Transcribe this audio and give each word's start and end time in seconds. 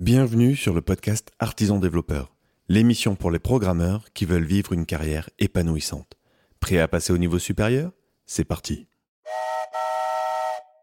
Bienvenue 0.00 0.54
sur 0.54 0.74
le 0.74 0.80
podcast 0.80 1.32
Artisan 1.40 1.80
Développeur, 1.80 2.32
l'émission 2.68 3.16
pour 3.16 3.32
les 3.32 3.40
programmeurs 3.40 4.12
qui 4.14 4.26
veulent 4.26 4.44
vivre 4.44 4.72
une 4.72 4.86
carrière 4.86 5.28
épanouissante. 5.40 6.16
Prêt 6.60 6.78
à 6.78 6.86
passer 6.86 7.12
au 7.12 7.18
niveau 7.18 7.40
supérieur? 7.40 7.90
C'est 8.24 8.44
parti. 8.44 8.86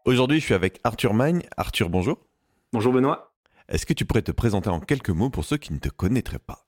Aujourd'hui, 0.04 0.38
je 0.38 0.44
suis 0.44 0.52
avec 0.52 0.80
Arthur 0.84 1.14
Magne. 1.14 1.44
Arthur, 1.56 1.88
bonjour. 1.88 2.26
Bonjour 2.74 2.92
Benoît. 2.92 3.32
Est-ce 3.70 3.86
que 3.86 3.94
tu 3.94 4.04
pourrais 4.04 4.20
te 4.20 4.32
présenter 4.32 4.68
en 4.68 4.80
quelques 4.80 5.08
mots 5.08 5.30
pour 5.30 5.46
ceux 5.46 5.56
qui 5.56 5.72
ne 5.72 5.78
te 5.78 5.88
connaîtraient 5.88 6.38
pas? 6.38 6.66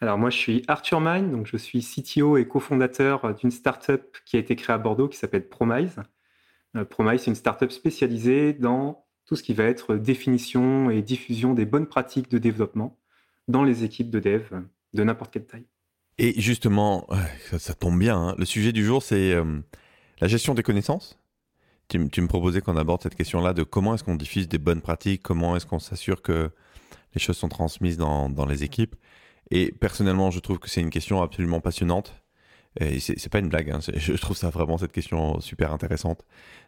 Alors 0.00 0.18
moi, 0.18 0.30
je 0.30 0.36
suis 0.36 0.64
Arthur 0.66 1.00
Magne, 1.00 1.30
donc 1.30 1.46
je 1.46 1.56
suis 1.56 1.80
CTO 1.80 2.38
et 2.38 2.48
cofondateur 2.48 3.36
d'une 3.36 3.52
startup 3.52 4.16
qui 4.26 4.34
a 4.34 4.40
été 4.40 4.56
créée 4.56 4.74
à 4.74 4.78
Bordeaux 4.78 5.06
qui 5.06 5.16
s'appelle 5.16 5.48
Promise. 5.48 6.00
Euh, 6.74 6.84
Promise, 6.84 7.20
c'est 7.20 7.30
une 7.30 7.36
startup 7.36 7.70
spécialisée 7.70 8.52
dans 8.52 9.03
tout 9.26 9.36
ce 9.36 9.42
qui 9.42 9.54
va 9.54 9.64
être 9.64 9.96
définition 9.96 10.90
et 10.90 11.02
diffusion 11.02 11.54
des 11.54 11.64
bonnes 11.64 11.86
pratiques 11.86 12.30
de 12.30 12.38
développement 12.38 12.98
dans 13.48 13.64
les 13.64 13.84
équipes 13.84 14.10
de 14.10 14.20
dev 14.20 14.44
de 14.92 15.04
n'importe 15.04 15.32
quelle 15.32 15.46
taille. 15.46 15.66
Et 16.18 16.40
justement, 16.40 17.08
ça, 17.58 17.74
tombe 17.74 17.98
bien, 17.98 18.16
hein. 18.16 18.34
le 18.38 18.44
sujet 18.44 18.72
du 18.72 18.84
jour, 18.84 19.02
c'est 19.02 19.32
euh, 19.32 19.60
la 20.20 20.28
gestion 20.28 20.54
des 20.54 20.62
connaissances. 20.62 21.18
Tu, 21.88 21.98
me 21.98 22.26
proposais 22.26 22.60
qu'on 22.60 22.76
aborde 22.76 23.02
cette 23.02 23.14
question-là 23.14 23.52
de 23.52 23.62
comment 23.62 23.94
est-ce 23.94 24.04
qu'on 24.04 24.14
diffuse 24.14 24.48
des 24.48 24.58
bonnes 24.58 24.80
pratiques, 24.80 25.22
comment 25.22 25.54
est-ce 25.54 25.66
qu'on 25.66 25.78
s'assure 25.78 26.22
que 26.22 26.50
les 27.14 27.20
choses 27.20 27.36
sont 27.36 27.48
transmises 27.48 27.98
dans, 27.98 28.30
dans 28.30 28.46
les 28.46 28.64
équipes. 28.64 28.96
Et 29.50 29.70
personnellement, 29.72 30.30
je 30.30 30.40
trouve 30.40 30.58
que 30.58 30.70
c'est 30.70 30.80
une 30.80 30.90
question 30.90 31.22
absolument 31.22 31.60
passionnante. 31.60 32.23
Et 32.80 32.98
c'est 32.98 33.28
pas 33.28 33.38
une 33.38 33.48
blague, 33.48 33.70
hein. 33.70 33.78
je 33.96 34.12
trouve 34.14 34.36
ça 34.36 34.50
vraiment 34.50 34.78
cette 34.78 34.92
question 34.92 35.40
super 35.40 35.72
intéressante 35.72 36.24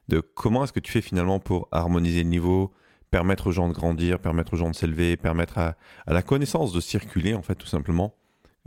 de 0.09 0.21
comment 0.21 0.65
est-ce 0.65 0.73
que 0.73 0.81
tu 0.81 0.93
fais 0.93 1.01
finalement 1.01 1.41
pour 1.41 1.69
harmoniser 1.73 2.23
le 2.23 2.29
niveau, 2.29 2.73
permettre 3.11 3.49
aux 3.49 3.53
gens 3.53 3.69
de 3.69 3.73
grandir, 3.73 4.21
permettre 4.21 4.55
aux 4.55 4.57
gens 4.57 4.71
de 4.71 4.77
s'élever, 4.77 5.17
permettre 5.17 5.59
à, 5.59 5.77
la 6.07 6.23
connaissance 6.23 6.73
de 6.73 6.81
circuler 6.81 7.35
en 7.35 7.43
fait 7.43 7.57
tout 7.57 7.67
simplement. 7.67 8.15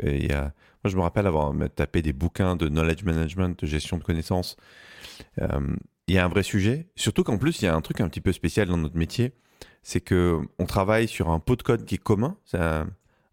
Et 0.04 0.30
moi 0.30 0.52
je 0.86 0.98
me 0.98 1.02
rappelle 1.02 1.28
avoir 1.28 1.54
tapé 1.76 2.02
des 2.02 2.14
bouquins 2.14 2.58
de 2.58 2.68
knowledge 2.68 3.04
management, 3.04 3.58
de 3.58 3.66
gestion 3.66 3.98
de 3.98 4.04
connaissances. 4.04 4.58
Euh, 5.42 5.76
il 6.08 6.16
y 6.16 6.18
a 6.18 6.26
un 6.26 6.30
vrai 6.30 6.44
sujet, 6.44 6.88
surtout 6.96 7.24
qu'en 7.24 7.38
plus 7.38 7.62
il 7.62 7.66
y 7.66 7.68
a 7.68 7.76
un 7.76 7.82
truc 7.82 8.02
un 8.02 8.10
petit 8.10 8.22
peu 8.22 8.34
spécial 8.34 8.68
dans 8.68 8.78
notre 8.78 8.98
métier, 8.98 9.34
c'est 9.84 10.02
que 10.02 10.42
on 10.58 10.66
travaille 10.66 11.08
sur 11.08 11.30
un 11.30 11.40
pot 11.40 11.56
de 11.56 11.64
code 11.64 11.86
qui 11.86 11.96
est 11.96 12.00
commun, 12.00 12.38
c'est 12.46 12.60
un, 12.60 12.90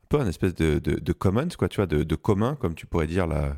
peu 0.08 0.20
un 0.20 0.26
espèce 0.26 0.54
de, 0.54 0.78
de, 0.78 1.12
commons, 1.12 1.48
quoi, 1.58 1.68
tu 1.68 1.76
vois, 1.76 1.86
de, 1.86 2.14
commun, 2.14 2.56
comme 2.56 2.74
tu 2.74 2.86
pourrais 2.86 3.06
dire 3.06 3.26
la, 3.26 3.56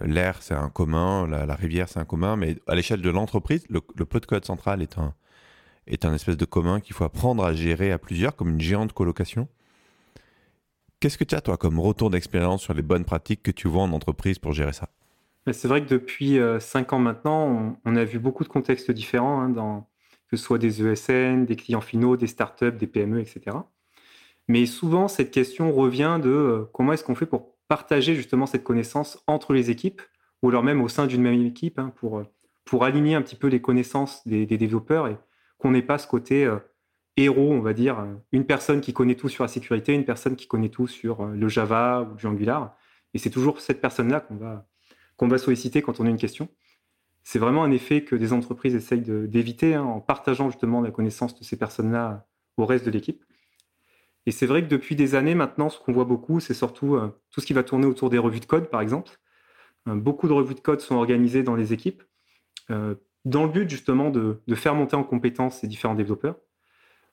l'air, 0.00 0.42
c'est 0.42 0.54
un 0.54 0.70
commun, 0.70 1.26
la, 1.26 1.54
rivière, 1.54 1.88
c'est 1.88 2.00
un 2.00 2.04
commun, 2.04 2.36
mais 2.36 2.56
à 2.66 2.74
l'échelle 2.74 3.02
de 3.02 3.10
l'entreprise, 3.10 3.64
le, 3.68 3.80
pot 3.80 4.20
de 4.20 4.26
code 4.26 4.44
central 4.44 4.82
est 4.82 4.98
un, 4.98 5.14
est 5.86 6.04
un 6.04 6.14
espèce 6.14 6.36
de 6.36 6.44
commun 6.44 6.80
qu'il 6.80 6.94
faut 6.94 7.04
apprendre 7.04 7.44
à 7.44 7.52
gérer 7.52 7.92
à 7.92 7.98
plusieurs, 7.98 8.36
comme 8.36 8.50
une 8.50 8.60
géante 8.60 8.92
colocation. 8.92 9.48
Qu'est-ce 11.00 11.18
que 11.18 11.24
tu 11.24 11.34
as, 11.34 11.40
toi, 11.40 11.56
comme 11.56 11.78
retour 11.78 12.10
d'expérience 12.10 12.62
sur 12.62 12.72
les 12.72 12.82
bonnes 12.82 13.04
pratiques 13.04 13.42
que 13.42 13.50
tu 13.50 13.68
vois 13.68 13.82
en 13.82 13.92
entreprise 13.92 14.38
pour 14.38 14.52
gérer 14.52 14.72
ça? 14.72 14.88
C'est 15.52 15.68
vrai 15.68 15.84
que 15.84 15.90
depuis 15.90 16.38
5 16.60 16.92
euh, 16.92 16.96
ans 16.96 16.98
maintenant, 16.98 17.78
on, 17.84 17.96
a 17.96 18.04
vu 18.04 18.18
beaucoup 18.18 18.44
de 18.44 18.48
contextes 18.48 18.90
différents, 18.90 19.42
hein, 19.42 19.84
que 20.30 20.38
ce 20.38 20.42
soit 20.42 20.58
des 20.58 20.82
ESN, 20.82 21.44
des 21.44 21.56
clients 21.56 21.82
finaux, 21.82 22.16
des 22.16 22.26
startups, 22.26 22.72
des 22.72 22.86
PME, 22.86 23.20
etc. 23.20 23.58
Mais 24.48 24.64
souvent, 24.64 25.08
cette 25.08 25.30
question 25.30 25.72
revient 25.72 26.18
de 26.22 26.30
euh, 26.30 26.64
comment 26.72 26.94
est-ce 26.94 27.04
qu'on 27.04 27.14
fait 27.14 27.26
pour 27.26 27.53
partager 27.68 28.14
justement 28.14 28.46
cette 28.46 28.64
connaissance 28.64 29.22
entre 29.26 29.52
les 29.52 29.70
équipes 29.70 30.02
ou 30.42 30.48
alors 30.48 30.62
même 30.62 30.82
au 30.82 30.88
sein 30.88 31.06
d'une 31.06 31.22
même 31.22 31.40
équipe 31.42 31.78
hein, 31.78 31.92
pour, 31.96 32.18
euh, 32.18 32.26
pour 32.64 32.84
aligner 32.84 33.14
un 33.14 33.22
petit 33.22 33.36
peu 33.36 33.46
les 33.46 33.60
connaissances 33.60 34.26
des, 34.26 34.46
développeurs 34.46 35.08
et 35.08 35.16
qu'on 35.58 35.70
n'ait 35.70 35.82
pas 35.82 35.98
ce 35.98 36.06
côté 36.06 36.44
euh, 36.44 36.58
héros, 37.16 37.52
on 37.52 37.60
va 37.60 37.72
dire, 37.72 38.00
euh, 38.00 38.14
une 38.32 38.44
personne 38.44 38.80
qui 38.80 38.92
connaît 38.92 39.14
tout 39.14 39.28
sur 39.28 39.44
la 39.44 39.48
sécurité, 39.48 39.94
une 39.94 40.04
personne 40.04 40.36
qui 40.36 40.46
connaît 40.46 40.68
tout 40.68 40.86
sur 40.86 41.24
le 41.26 41.48
Java 41.48 42.02
ou 42.02 42.14
du 42.16 42.26
Angular. 42.26 42.76
Et 43.14 43.18
c'est 43.18 43.30
toujours 43.30 43.60
cette 43.60 43.80
personne-là 43.80 44.20
qu'on 44.20 44.36
va, 44.36 44.66
qu'on 45.16 45.28
va 45.28 45.38
solliciter 45.38 45.80
quand 45.80 46.00
on 46.00 46.06
a 46.06 46.10
une 46.10 46.18
question. 46.18 46.48
C'est 47.22 47.38
vraiment 47.38 47.64
un 47.64 47.70
effet 47.70 48.04
que 48.04 48.14
des 48.14 48.34
entreprises 48.34 48.74
essayent 48.74 49.00
d'éviter 49.00 49.74
hein, 49.74 49.84
en 49.84 50.00
partageant 50.00 50.50
justement 50.50 50.82
la 50.82 50.90
connaissance 50.90 51.38
de 51.38 51.44
ces 51.44 51.56
personnes-là 51.56 52.26
au 52.58 52.66
reste 52.66 52.84
de 52.84 52.90
l'équipe. 52.90 53.24
Et 54.26 54.30
c'est 54.30 54.46
vrai 54.46 54.62
que 54.62 54.68
depuis 54.68 54.96
des 54.96 55.14
années 55.14 55.34
maintenant, 55.34 55.68
ce 55.68 55.78
qu'on 55.78 55.92
voit 55.92 56.04
beaucoup, 56.04 56.40
c'est 56.40 56.54
surtout 56.54 56.96
euh, 56.96 57.08
tout 57.30 57.40
ce 57.40 57.46
qui 57.46 57.52
va 57.52 57.62
tourner 57.62 57.86
autour 57.86 58.10
des 58.10 58.18
revues 58.18 58.40
de 58.40 58.46
code, 58.46 58.70
par 58.70 58.80
exemple. 58.80 59.12
Euh, 59.88 59.94
beaucoup 59.94 60.28
de 60.28 60.32
revues 60.32 60.54
de 60.54 60.60
code 60.60 60.80
sont 60.80 60.96
organisées 60.96 61.42
dans 61.42 61.56
les 61.56 61.72
équipes, 61.72 62.02
euh, 62.70 62.94
dans 63.24 63.44
le 63.44 63.50
but 63.50 63.68
justement 63.68 64.10
de, 64.10 64.40
faire 64.54 64.74
monter 64.74 64.96
en 64.96 65.04
compétence 65.04 65.60
ces 65.60 65.68
différents 65.68 65.94
développeurs. 65.94 66.36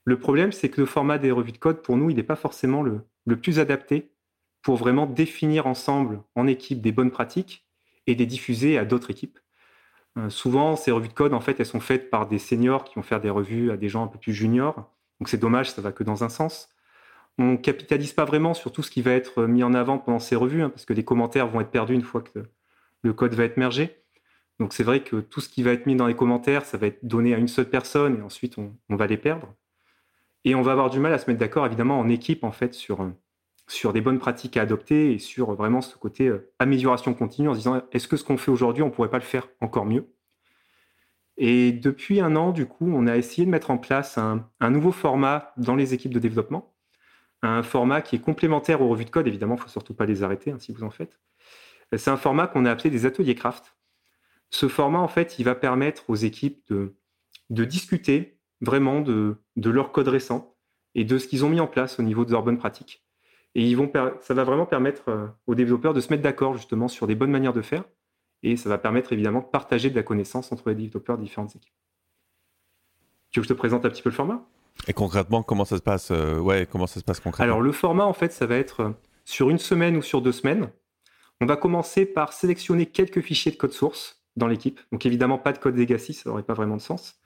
Le 0.05 0.17
problème, 0.17 0.51
c'est 0.51 0.69
que 0.69 0.81
le 0.81 0.87
format 0.87 1.17
des 1.17 1.31
revues 1.31 1.51
de 1.51 1.57
code, 1.57 1.81
pour 1.81 1.97
nous, 1.97 2.09
il 2.09 2.15
n'est 2.15 2.23
pas 2.23 2.35
forcément 2.35 2.81
le, 2.81 3.05
plus 3.37 3.59
adapté 3.59 4.11
pour 4.61 4.77
vraiment 4.77 5.05
définir 5.05 5.67
ensemble, 5.67 6.21
en 6.35 6.47
équipe, 6.47 6.81
des 6.81 6.91
bonnes 6.91 7.11
pratiques 7.11 7.67
et 8.07 8.15
les 8.15 8.25
diffuser 8.25 8.77
à 8.77 8.85
d'autres 8.85 9.11
équipes. 9.11 9.39
souvent, 10.29 10.75
ces 10.75 10.91
revues 10.91 11.07
de 11.07 11.13
code, 11.13 11.33
en 11.33 11.39
fait, 11.39 11.59
elles 11.59 11.65
sont 11.65 11.79
faites 11.79 12.09
par 12.09 12.27
des 12.27 12.39
seniors 12.39 12.83
qui 12.83 12.95
vont 12.95 13.03
faire 13.03 13.21
des 13.21 13.29
revues 13.29 13.71
à 13.71 13.77
des 13.77 13.89
gens 13.89 14.03
un 14.03 14.07
peu 14.07 14.17
plus 14.17 14.33
juniors. 14.33 14.91
Donc 15.19 15.29
c'est 15.29 15.37
dommage, 15.37 15.71
ça 15.71 15.81
va 15.81 15.91
que 15.91 16.03
dans 16.03 16.23
un 16.23 16.29
sens 16.29 16.69
on 17.37 17.57
capitalise 17.57 18.13
pas 18.13 18.25
vraiment 18.25 18.53
sur 18.53 18.71
tout 18.71 18.83
ce 18.83 18.91
qui 18.91 19.01
va 19.01 19.11
être 19.11 19.45
mis 19.45 19.63
en 19.63 19.73
avant 19.73 19.97
pendant 19.97 20.19
ces 20.19 20.35
revues, 20.35 20.63
hein, 20.63 20.69
parce 20.69 20.85
que 20.85 20.93
les 20.93 21.03
commentaires 21.03 21.47
vont 21.47 21.61
être 21.61 21.71
perdus 21.71 21.93
une 21.93 22.03
fois 22.03 22.21
que 22.21 22.39
le 23.01 23.13
code 23.13 23.33
va 23.33 23.43
être 23.43 23.57
mergé. 23.57 23.97
Donc 24.59 24.73
c'est 24.73 24.83
vrai 24.83 25.01
que 25.01 25.15
tout 25.17 25.41
ce 25.41 25.49
qui 25.49 25.63
va 25.63 25.71
être 25.71 25.87
mis 25.87 25.95
dans 25.95 26.07
les 26.07 26.15
commentaires, 26.15 26.65
ça 26.65 26.77
va 26.77 26.87
être 26.87 27.03
donné 27.03 27.33
à 27.33 27.37
une 27.37 27.47
seule 27.47 27.69
personne 27.69 28.19
et 28.19 28.21
ensuite 28.21 28.57
on, 28.57 28.95
va 28.95 29.07
les 29.07 29.17
perdre. 29.17 29.53
Et 30.45 30.53
on 30.55 30.61
va 30.61 30.71
avoir 30.71 30.89
du 30.89 30.99
mal 30.99 31.13
à 31.13 31.17
se 31.17 31.29
mettre 31.29 31.39
d'accord 31.39 31.65
évidemment 31.65 31.99
en 31.99 32.09
équipe 32.09 32.43
en 32.43 32.51
fait 32.51 32.73
sur, 32.73 33.09
sur 33.67 33.91
des 33.91 34.01
bonnes 34.01 34.19
pratiques 34.19 34.57
à 34.57 34.61
adopter 34.61 35.13
et 35.13 35.19
sur 35.19 35.53
vraiment 35.53 35.81
ce 35.81 35.97
côté 35.97 36.27
euh, 36.27 36.51
amélioration 36.59 37.13
continue 37.13 37.49
en 37.49 37.53
se 37.53 37.59
disant 37.59 37.81
est-ce 37.91 38.07
que 38.07 38.17
ce 38.17 38.23
qu'on 38.23 38.37
fait 38.37 38.51
aujourd'hui, 38.51 38.83
on 38.83 38.91
pourrait 38.91 39.09
pas 39.09 39.17
le 39.17 39.23
faire 39.23 39.47
encore 39.61 39.85
mieux? 39.85 40.05
Et 41.37 41.71
depuis 41.71 42.21
un 42.21 42.35
an, 42.35 42.51
du 42.51 42.67
coup, 42.67 42.91
on 42.93 43.07
a 43.07 43.17
essayé 43.17 43.45
de 43.45 43.49
mettre 43.51 43.71
en 43.71 43.79
place 43.79 44.19
un 44.19 44.69
nouveau 44.69 44.91
format 44.91 45.53
dans 45.57 45.75
les 45.75 45.95
équipes 45.95 46.13
de 46.13 46.19
développement 46.19 46.70
un 47.41 47.63
format 47.63 48.01
qui 48.01 48.15
est 48.15 48.19
complémentaire 48.19 48.81
aux 48.81 48.89
revues 48.89 49.05
de 49.05 49.09
code. 49.09 49.27
Évidemment, 49.27 49.55
il 49.55 49.59
ne 49.59 49.63
faut 49.63 49.69
surtout 49.69 49.93
pas 49.93 50.05
les 50.05 50.23
arrêter 50.23 50.51
hein, 50.51 50.59
si 50.59 50.71
vous 50.71 50.83
en 50.83 50.89
faites. 50.89 51.19
C'est 51.97 52.09
un 52.09 52.17
format 52.17 52.47
qu'on 52.47 52.65
a 52.65 52.71
appelé 52.71 52.89
des 52.89 53.05
ateliers 53.05 53.35
craft. 53.35 53.75
Ce 54.49 54.67
format, 54.67 54.99
en 54.99 55.07
fait, 55.07 55.39
il 55.39 55.43
va 55.43 55.55
permettre 55.55 56.09
aux 56.09 56.15
équipes 56.15 56.61
de, 56.69 56.95
discuter 57.49 58.39
vraiment 58.61 59.01
de, 59.01 59.37
leur 59.57 59.91
code 59.91 60.07
récent 60.07 60.55
et 60.95 61.03
de 61.03 61.17
ce 61.17 61.27
qu'ils 61.27 61.43
ont 61.45 61.49
mis 61.49 61.59
en 61.59 61.67
place 61.67 61.99
au 61.99 62.03
niveau 62.03 62.25
de 62.25 62.31
leurs 62.31 62.43
bonnes 62.43 62.57
pratiques. 62.57 63.05
Et 63.55 63.75
ça 64.21 64.33
va 64.33 64.43
vraiment 64.43 64.65
permettre 64.65 65.09
euh, 65.09 65.27
aux 65.45 65.55
développeurs 65.55 65.93
de 65.93 65.99
se 65.99 66.09
mettre 66.09 66.23
d'accord 66.23 66.55
justement 66.55 66.87
sur 66.87 67.05
des 67.05 67.15
bonnes 67.15 67.31
manières 67.31 67.51
de 67.51 67.61
faire. 67.61 67.83
Et 68.43 68.55
ça 68.55 68.69
va 68.69 68.77
permettre 68.77 69.11
évidemment 69.11 69.41
de 69.41 69.45
partager 69.45 69.89
de 69.89 69.95
la 69.95 70.03
connaissance 70.03 70.51
entre 70.53 70.69
les 70.69 70.75
développeurs 70.75 71.17
de 71.17 71.23
différentes 71.23 71.55
équipes. 71.55 71.73
Tu 73.31 73.39
veux 73.39 73.43
que 73.43 73.49
je 73.49 73.53
te 73.53 73.57
présente 73.57 73.85
un 73.85 73.89
petit 73.89 74.01
peu 74.01 74.09
le 74.09 74.15
format? 74.15 74.45
Et 74.87 74.93
concrètement, 74.93 75.43
comment 75.43 75.65
ça 75.65 75.77
se 75.77 75.81
passe 75.81 76.09
euh, 76.11 76.39
Ouais, 76.39 76.67
comment 76.69 76.87
ça 76.87 76.99
se 76.99 77.03
passe 77.03 77.19
concrètement? 77.19 77.53
Alors 77.53 77.61
le 77.61 77.71
format, 77.71 78.05
en 78.05 78.13
fait, 78.13 78.31
ça 78.31 78.45
va 78.45 78.55
être 78.55 78.81
euh, 78.81 78.89
sur 79.25 79.49
une 79.49 79.59
semaine 79.59 79.95
ou 79.95 80.01
sur 80.01 80.21
deux 80.21 80.31
semaines. 80.31 80.69
On 81.39 81.45
va 81.45 81.55
commencer 81.55 82.05
par 82.05 82.33
sélectionner 82.33 82.85
quelques 82.85 83.21
fichiers 83.21 83.51
de 83.51 83.57
code 83.57 83.73
source 83.73 84.23
dans 84.35 84.47
l'équipe. 84.47 84.79
Donc 84.91 85.05
évidemment, 85.05 85.37
pas 85.37 85.53
de 85.53 85.57
code 85.57 85.77
legacy, 85.77 86.13
ça 86.13 86.29
n'aurait 86.29 86.43
pas 86.43 86.53
vraiment 86.53 86.77
de 86.77 86.81
sens. 86.81 87.19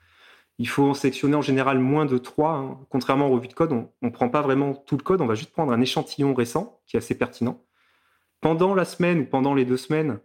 Il 0.58 0.68
faut 0.68 0.84
en 0.84 0.94
sélectionner 0.94 1.34
en 1.34 1.42
général 1.42 1.78
moins 1.78 2.06
de 2.06 2.16
trois. 2.18 2.52
Hein. 2.52 2.78
Contrairement 2.88 3.28
aux 3.28 3.32
revues 3.32 3.48
de 3.48 3.54
code, 3.54 3.72
on 3.72 3.90
ne 4.02 4.10
prend 4.10 4.28
pas 4.28 4.42
vraiment 4.42 4.74
tout 4.74 4.96
le 4.96 5.02
code, 5.02 5.20
on 5.20 5.26
va 5.26 5.34
juste 5.34 5.52
prendre 5.52 5.72
un 5.72 5.80
échantillon 5.80 6.34
récent 6.34 6.80
qui 6.86 6.96
est 6.96 6.98
assez 6.98 7.16
pertinent. 7.16 7.62
Pendant 8.40 8.74
la 8.74 8.84
semaine 8.84 9.20
ou 9.20 9.24
pendant 9.26 9.54
les 9.54 9.64
deux 9.64 9.76
semaines, 9.76 10.18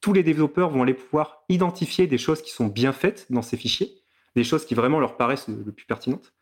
tous 0.00 0.12
les 0.12 0.22
développeurs 0.22 0.70
vont 0.70 0.82
aller 0.82 0.94
pouvoir 0.94 1.44
identifier 1.48 2.06
des 2.06 2.18
choses 2.18 2.42
qui 2.42 2.50
sont 2.50 2.66
bien 2.66 2.92
faites 2.92 3.26
dans 3.30 3.42
ces 3.42 3.56
fichiers, 3.56 4.02
des 4.36 4.44
choses 4.44 4.64
qui 4.64 4.74
vraiment 4.74 5.00
leur 5.00 5.16
paraissent 5.16 5.48
le 5.48 5.72
plus 5.72 5.86
pertinentes 5.86 6.32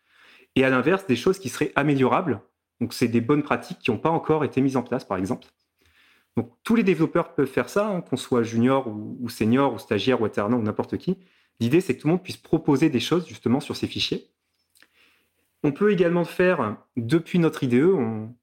et 0.57 0.65
à 0.65 0.71
l'inverse, 0.71 1.07
des 1.07 1.17
choses 1.17 1.39
qui 1.39 1.51
seraient 1.51 1.73
améliorables. 1.77 2.41
Donc, 2.81 2.95
c'est 2.95 3.09
des 3.09 3.21
bonnes 3.21 3.43
pratiques 3.43 3.79
qui 3.79 3.91
n'ont 3.91 3.99
pas 3.99 4.11
encore 4.11 4.43
été 4.43 4.61
mises 4.61 4.77
en 4.77 4.83
place, 4.83 5.05
par 5.05 5.19
exemple. 5.19 5.47
Donc, 6.37 6.51
tous 6.65 6.75
les 6.75 6.83
développeurs 6.83 7.35
peuvent 7.35 7.47
faire 7.47 7.69
ça, 7.69 7.89
hein, 7.89 8.01
qu'on 8.01 8.17
soit 8.17 8.43
junior 8.43 8.89
ou, 8.89 9.29
senior 9.29 9.75
ou 9.75 9.79
stagiaire 9.79 10.21
ou 10.21 10.25
alternant 10.25 10.59
ou 10.59 10.63
n'importe 10.63 10.97
qui. 10.97 11.19
L'idée, 11.61 11.81
c'est 11.81 11.97
que 11.97 12.03
tout 12.03 12.09
le 12.09 12.13
monde 12.13 12.23
puisse 12.23 12.37
proposer 12.37 12.91
des 12.91 13.01
choses 13.01 13.27
justement 13.27 13.61
sur 13.61 13.77
ces 13.77 13.87
fichiers. 13.87 14.29
On 15.63 15.73
peut 15.73 15.93
également 15.93 16.25
faire 16.25 16.77
depuis 16.97 17.39
notre 17.39 17.63
IDE. 17.65 17.93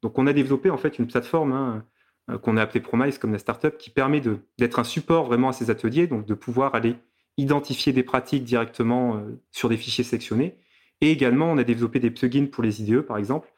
donc, 0.02 0.18
on 0.18 0.28
a 0.28 0.34
développé 0.34 0.70
en 0.70 0.78
fait 0.78 0.98
une 0.98 1.08
plateforme 1.08 1.52
hein, 1.52 1.86
euh, 2.30 2.38
qu'on 2.38 2.58
a 2.58 2.62
appelée 2.62 2.82
Promise 2.82 3.18
comme 3.18 3.32
la 3.32 3.40
startup 3.40 3.78
qui 3.78 3.90
permet 3.92 4.22
d'être 4.58 4.80
un 4.80 4.84
support 4.84 5.26
vraiment 5.26 5.50
à 5.50 5.54
ces 5.54 5.70
ateliers, 5.70 6.08
donc 6.08 6.26
de 6.26 6.34
pouvoir 6.34 6.74
aller 6.76 6.96
identifier 7.38 7.94
des 7.94 8.04
pratiques 8.04 8.44
directement 8.44 9.18
euh, 9.18 9.40
sur 9.52 9.70
des 9.70 9.78
fichiers 9.78 10.04
sélectionnés 10.04 10.58
et 11.04 11.12
également, 11.12 11.52
on 11.52 11.58
a 11.58 11.66
développé 11.66 12.00
des 12.00 12.12
plugins 12.12 12.46
pour 12.46 12.64
les 12.64 12.82
IDE, 12.82 13.02
par 13.02 13.18
exemple, 13.18 13.52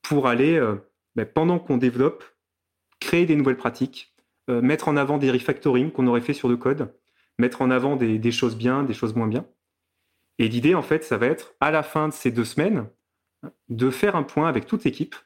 pour 0.00 0.28
aller, 0.28 0.54
euh, 0.54 0.76
ben, 1.16 1.26
pendant 1.26 1.58
qu'on 1.58 1.76
développe, 1.76 2.22
créer 3.00 3.26
des 3.26 3.34
nouvelles 3.34 3.56
pratiques, 3.56 4.14
euh, 4.48 4.62
mettre 4.62 4.86
en 4.86 4.96
avant 4.96 5.18
des 5.18 5.32
refactoring 5.32 5.90
qu'on 5.90 6.06
aurait 6.06 6.20
fait 6.20 6.34
sur 6.34 6.48
le 6.48 6.56
code, 6.56 6.94
mettre 7.36 7.62
en 7.62 7.70
avant 7.72 7.96
des, 7.96 8.30
choses 8.30 8.56
bien, 8.56 8.84
des 8.84 8.94
choses 8.94 9.16
moins 9.16 9.26
bien. 9.26 9.44
Et 10.38 10.46
l'idée, 10.46 10.76
en 10.76 10.82
fait, 10.82 11.02
ça 11.02 11.16
va 11.16 11.26
être, 11.26 11.56
à 11.58 11.72
la 11.72 11.82
fin 11.82 12.06
de 12.06 12.12
ces 12.12 12.30
deux 12.30 12.44
semaines, 12.44 12.86
de 13.68 13.90
faire 13.90 14.14
un 14.14 14.22
point 14.22 14.48
avec 14.48 14.66
toute 14.66 14.84
l'équipe. 14.84 15.16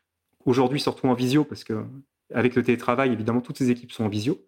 Aujourd'hui, 0.47 0.81
surtout 0.81 1.06
en 1.06 1.12
visio, 1.12 1.44
parce 1.44 1.64
que 1.64 1.85
avec 2.32 2.55
le 2.55 2.62
télétravail, 2.62 3.12
évidemment, 3.12 3.43
toutes 3.43 3.59
ces 3.59 3.71
équipes 3.71 3.93
sont 3.93 4.05
en 4.05 4.09
visio. 4.09 4.43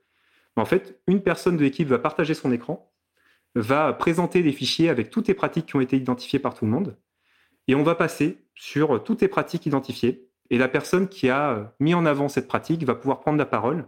en 0.57 0.65
fait, 0.65 0.99
une 1.07 1.23
personne 1.23 1.59
de 1.59 1.65
l'équipe 1.65 1.89
va 1.89 1.99
partager 1.99 2.33
son 2.33 2.51
écran, 2.51 2.91
va 3.55 3.93
présenter 3.93 4.43
des 4.43 4.53
fichiers 4.53 4.89
avec 4.89 5.11
toutes 5.11 5.29
les 5.29 5.35
pratiques 5.35 5.67
qui 5.67 5.77
ont 5.77 5.83
été 5.83 5.99
identifiées 5.99 6.39
par 6.39 6.55
tout 6.55 6.65
le 6.65 6.71
monde, 6.71 6.97
et 7.71 7.75
on 7.75 7.83
va 7.83 7.95
passer 7.95 8.39
sur 8.55 9.03
toutes 9.05 9.21
les 9.21 9.29
pratiques 9.29 9.67
identifiées. 9.67 10.29
Et 10.51 10.59
la 10.59 10.69
personne 10.69 11.09
qui 11.09 11.29
a 11.29 11.73
mis 11.79 11.95
en 11.95 12.05
avant 12.05 12.29
cette 12.29 12.49
pratique 12.49 12.83
va 12.85 12.95
pouvoir 12.95 13.21
prendre 13.21 13.39
la 13.39 13.47
parole 13.47 13.87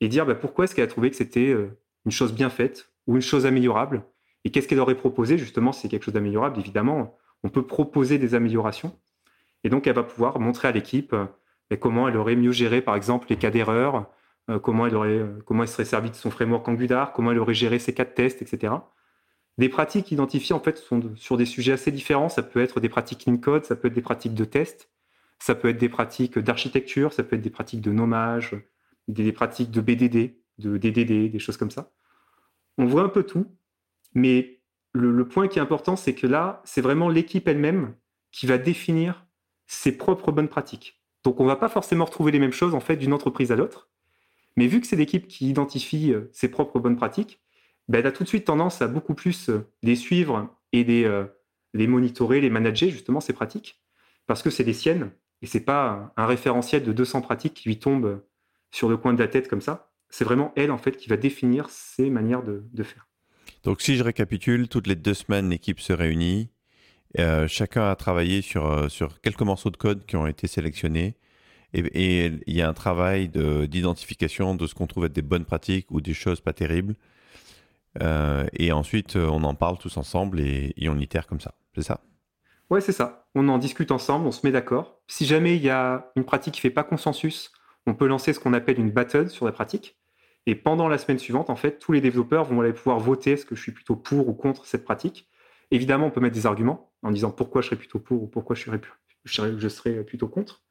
et 0.00 0.08
dire 0.08 0.24
bah, 0.24 0.34
pourquoi 0.34 0.64
est-ce 0.64 0.74
qu'elle 0.74 0.84
a 0.84 0.88
trouvé 0.88 1.10
que 1.10 1.16
c'était 1.16 1.48
euh, 1.48 1.76
une 2.04 2.12
chose 2.12 2.32
bien 2.32 2.48
faite 2.50 2.92
ou 3.06 3.16
une 3.16 3.22
chose 3.22 3.46
améliorable, 3.46 4.04
et 4.44 4.50
qu'est-ce 4.50 4.68
qu'elle 4.68 4.78
aurait 4.78 4.94
proposé 4.94 5.38
justement 5.38 5.72
si 5.72 5.82
c'est 5.82 5.88
quelque 5.88 6.04
chose 6.04 6.14
d'améliorable? 6.14 6.60
Évidemment, 6.60 7.16
on 7.42 7.48
peut 7.48 7.66
proposer 7.66 8.18
des 8.18 8.34
améliorations, 8.34 8.96
et 9.64 9.70
donc 9.70 9.86
elle 9.86 9.94
va 9.94 10.04
pouvoir 10.04 10.38
montrer 10.38 10.68
à 10.68 10.72
l'équipe 10.72 11.12
euh, 11.12 11.76
comment 11.76 12.08
elle 12.08 12.16
aurait 12.16 12.36
mieux 12.36 12.52
géré, 12.52 12.82
par 12.82 12.94
exemple, 12.96 13.26
les 13.30 13.36
cas 13.36 13.50
d'erreur, 13.50 14.06
euh, 14.50 14.58
comment, 14.58 14.86
elle 14.86 14.94
aurait, 14.94 15.18
euh, 15.18 15.38
comment 15.44 15.62
elle 15.62 15.68
serait 15.68 15.84
servie 15.84 16.10
de 16.10 16.14
son 16.14 16.30
framework 16.30 16.66
Angular, 16.68 17.12
comment 17.12 17.32
elle 17.32 17.38
aurait 17.38 17.54
géré 17.54 17.78
ses 17.78 17.92
cas 17.92 18.04
de 18.04 18.10
test, 18.10 18.42
etc. 18.42 18.74
Des 19.58 19.68
pratiques 19.68 20.12
identifiées, 20.12 20.54
en 20.54 20.60
fait, 20.60 20.78
sont 20.78 21.02
sur 21.16 21.36
des 21.36 21.44
sujets 21.44 21.72
assez 21.72 21.90
différents. 21.90 22.28
Ça 22.28 22.42
peut 22.42 22.60
être 22.60 22.80
des 22.80 22.88
pratiques 22.88 23.26
in 23.26 23.36
code, 23.36 23.64
ça 23.64 23.74
peut 23.74 23.88
être 23.88 23.94
des 23.94 24.02
pratiques 24.02 24.34
de 24.34 24.44
test, 24.44 24.88
ça 25.40 25.54
peut 25.54 25.68
être 25.68 25.78
des 25.78 25.88
pratiques 25.88 26.38
d'architecture, 26.38 27.12
ça 27.12 27.24
peut 27.24 27.36
être 27.36 27.42
des 27.42 27.50
pratiques 27.50 27.80
de 27.80 27.90
nommage, 27.90 28.54
des 29.08 29.32
pratiques 29.32 29.70
de 29.72 29.80
BDD, 29.80 30.36
de 30.58 30.78
DDD, 30.78 31.30
des 31.30 31.38
choses 31.38 31.56
comme 31.56 31.72
ça. 31.72 31.90
On 32.76 32.86
voit 32.86 33.02
un 33.02 33.08
peu 33.08 33.24
tout, 33.24 33.46
mais 34.14 34.60
le, 34.92 35.26
point 35.26 35.48
qui 35.48 35.58
est 35.58 35.62
important, 35.62 35.96
c'est 35.96 36.14
que 36.14 36.26
là, 36.26 36.62
c'est 36.64 36.80
vraiment 36.80 37.08
l'équipe 37.08 37.46
elle-même 37.46 37.94
qui 38.30 38.46
va 38.46 38.58
définir 38.58 39.26
ses 39.66 39.96
propres 39.96 40.32
bonnes 40.32 40.48
pratiques. 40.48 41.02
Donc 41.24 41.40
on 41.40 41.44
ne 41.44 41.48
va 41.48 41.56
pas 41.56 41.68
forcément 41.68 42.04
retrouver 42.04 42.32
les 42.32 42.38
mêmes 42.38 42.52
choses 42.52 42.74
en 42.74 42.80
fait 42.80 42.96
d'une 42.96 43.12
entreprise 43.12 43.52
à 43.52 43.56
l'autre. 43.56 43.90
Mais 44.56 44.66
vu 44.66 44.80
que 44.80 44.86
c'est 44.86 44.96
l'équipe 44.96 45.28
qui 45.28 45.48
identifie 45.48 46.12
euh, 46.12 46.28
ses 46.32 46.48
propres 46.48 46.80
bonnes 46.80 46.96
pratiques, 46.96 47.40
ben, 47.88 48.00
elle 48.00 48.06
a 48.06 48.12
tout 48.12 48.22
de 48.22 48.28
suite 48.28 48.44
tendance 48.44 48.82
à 48.82 48.88
beaucoup 48.88 49.14
plus 49.14 49.48
euh, 49.48 49.66
les 49.82 49.96
suivre 49.96 50.54
et 50.72 50.84
les, 50.84 51.04
euh, 51.04 51.24
les 51.74 51.86
monitorer, 51.86 52.40
les 52.40 52.50
manager 52.50 52.90
justement 52.90 53.20
ces 53.20 53.32
pratiques, 53.32 53.82
parce 54.26 54.42
que 54.42 54.50
c'est 54.50 54.64
les 54.64 54.74
siennes 54.74 55.10
et 55.40 55.46
c'est 55.46 55.60
pas 55.60 56.12
un 56.16 56.26
référentiel 56.26 56.82
de 56.82 56.92
200 56.92 57.22
pratiques 57.22 57.54
qui 57.54 57.68
lui 57.68 57.78
tombe 57.78 58.22
sur 58.70 58.88
le 58.88 58.96
coin 58.96 59.14
de 59.14 59.18
la 59.18 59.28
tête 59.28 59.48
comme 59.48 59.60
ça. 59.60 59.90
C'est 60.10 60.24
vraiment 60.24 60.52
elle 60.56 60.70
en 60.70 60.78
fait 60.78 60.96
qui 60.96 61.08
va 61.08 61.16
définir 61.16 61.70
ses 61.70 62.10
manières 62.10 62.42
de, 62.42 62.64
de 62.72 62.82
faire. 62.82 63.06
Donc 63.62 63.80
si 63.80 63.96
je 63.96 64.04
récapitule, 64.04 64.68
toutes 64.68 64.86
les 64.86 64.96
deux 64.96 65.14
semaines 65.14 65.48
l'équipe 65.48 65.80
se 65.80 65.92
réunit, 65.92 66.50
euh, 67.18 67.48
chacun 67.48 67.90
a 67.90 67.96
travaillé 67.96 68.42
sur, 68.42 68.90
sur 68.90 69.20
quelques 69.20 69.40
morceaux 69.42 69.70
de 69.70 69.76
code 69.76 70.04
qui 70.04 70.16
ont 70.16 70.26
été 70.26 70.46
sélectionnés. 70.46 71.16
Et, 71.74 72.32
il 72.46 72.56
y 72.56 72.62
a 72.62 72.68
un 72.68 72.74
travail 72.74 73.28
d'identification 73.28 74.54
de, 74.54 74.66
ce 74.66 74.74
qu'on 74.74 74.86
trouve 74.86 75.04
être 75.04 75.12
des 75.12 75.22
bonnes 75.22 75.44
pratiques 75.44 75.90
ou 75.90 76.00
des 76.00 76.14
choses 76.14 76.40
pas 76.40 76.52
terribles. 76.52 76.94
Euh, 78.02 78.46
et 78.52 78.72
ensuite, 78.72 79.16
on 79.16 79.42
en 79.44 79.54
parle 79.54 79.78
tous 79.78 79.96
ensemble 79.96 80.40
et, 80.40 80.74
on 80.88 80.98
itère 80.98 81.26
comme 81.26 81.40
ça. 81.40 81.54
C'est 81.74 81.82
ça? 81.82 82.00
Ouais, 82.70 82.80
c'est 82.80 82.92
ça. 82.92 83.26
On 83.34 83.48
en 83.48 83.58
discute 83.58 83.90
ensemble, 83.90 84.26
on 84.26 84.32
se 84.32 84.46
met 84.46 84.52
d'accord. 84.52 85.00
Si 85.06 85.24
jamais 85.24 85.56
il 85.56 85.62
y 85.62 85.70
a 85.70 86.10
une 86.16 86.24
pratique 86.24 86.54
qui 86.54 86.60
fait 86.60 86.70
pas 86.70 86.84
consensus, 86.84 87.50
on 87.86 87.94
peut 87.94 88.06
lancer 88.06 88.32
ce 88.32 88.40
qu'on 88.40 88.52
appelle 88.52 88.78
une 88.78 88.90
battle 88.90 89.30
sur 89.30 89.46
la 89.46 89.52
pratique. 89.52 89.96
Et 90.46 90.54
pendant 90.54 90.88
la 90.88 90.98
semaine 90.98 91.18
suivante, 91.18 91.50
en 91.50 91.56
fait, 91.56 91.78
tous 91.78 91.92
les 91.92 92.00
développeurs 92.00 92.44
vont 92.44 92.60
aller 92.60 92.72
pouvoir 92.72 92.98
voter 92.98 93.32
est-ce 93.32 93.46
que 93.46 93.54
je 93.54 93.62
suis 93.62 93.72
plutôt 93.72 93.96
pour 93.96 94.28
ou 94.28 94.34
contre 94.34 94.66
cette 94.66 94.84
pratique. 94.84 95.28
Évidemment, 95.70 96.06
on 96.06 96.10
peut 96.10 96.20
mettre 96.20 96.34
des 96.34 96.46
arguments 96.46 96.92
en 97.02 97.10
disant 97.10 97.30
pourquoi 97.30 97.60
je 97.60 97.66
serais 97.66 97.76
plutôt 97.76 97.98
pour 97.98 98.22
ou 98.22 98.26
pourquoi 98.26 98.56
je 98.56 98.62
serais, 98.62 98.80
je 99.24 99.68
serais 99.68 100.04
plutôt 100.04 100.28
contre. 100.28 100.62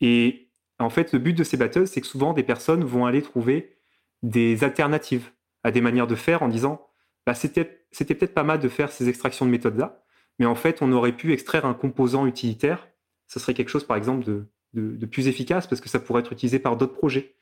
Et 0.00 0.50
en 0.78 0.90
fait, 0.90 1.12
le 1.12 1.18
but 1.18 1.32
de 1.32 1.44
ces 1.44 1.56
battles, 1.56 1.86
c'est 1.86 2.00
que 2.00 2.06
souvent 2.06 2.32
des 2.32 2.42
personnes 2.42 2.84
vont 2.84 3.06
aller 3.06 3.22
trouver 3.22 3.76
des 4.22 4.64
alternatives 4.64 5.30
à 5.68 5.70
des 5.70 5.80
manières 5.80 6.06
de 6.06 6.14
faire 6.14 6.42
en 6.42 6.48
disant 6.48 6.86
bah, 7.26 7.34
c'était 7.34 7.64
peut-être 7.64 8.34
pas 8.34 8.42
mal 8.42 8.58
de 8.58 8.68
faire 8.68 8.90
ces 8.90 9.08
extractions 9.08 9.46
de 9.46 9.50
méthodes-là, 9.50 10.02
mais 10.38 10.46
en 10.46 10.54
fait, 10.54 10.82
on 10.82 10.92
aurait 10.92 11.12
pu 11.12 11.32
extraire 11.32 11.66
un 11.66 11.74
composant 11.74 12.26
utilitaire. 12.26 12.88
Ce 13.26 13.38
serait 13.38 13.54
quelque 13.54 13.68
chose, 13.68 13.84
par 13.84 13.96
exemple, 13.96 14.24
de, 14.72 15.06
plus 15.06 15.28
efficace 15.28 15.66
parce 15.66 15.80
que 15.80 15.88
ça 15.88 16.00
pourrait 16.00 16.20
être 16.20 16.32
utilisé 16.32 16.58
par 16.58 16.76
d'autres 16.76 16.94
projets. 16.94 17.34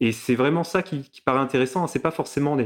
Et 0.00 0.12
c'est 0.12 0.34
vraiment 0.34 0.64
ça 0.64 0.82
qui, 0.82 1.08
paraît 1.24 1.38
intéressant. 1.38 1.86
Ce 1.86 1.96
n'est 1.96 2.02
pas 2.02 2.10
forcément 2.10 2.56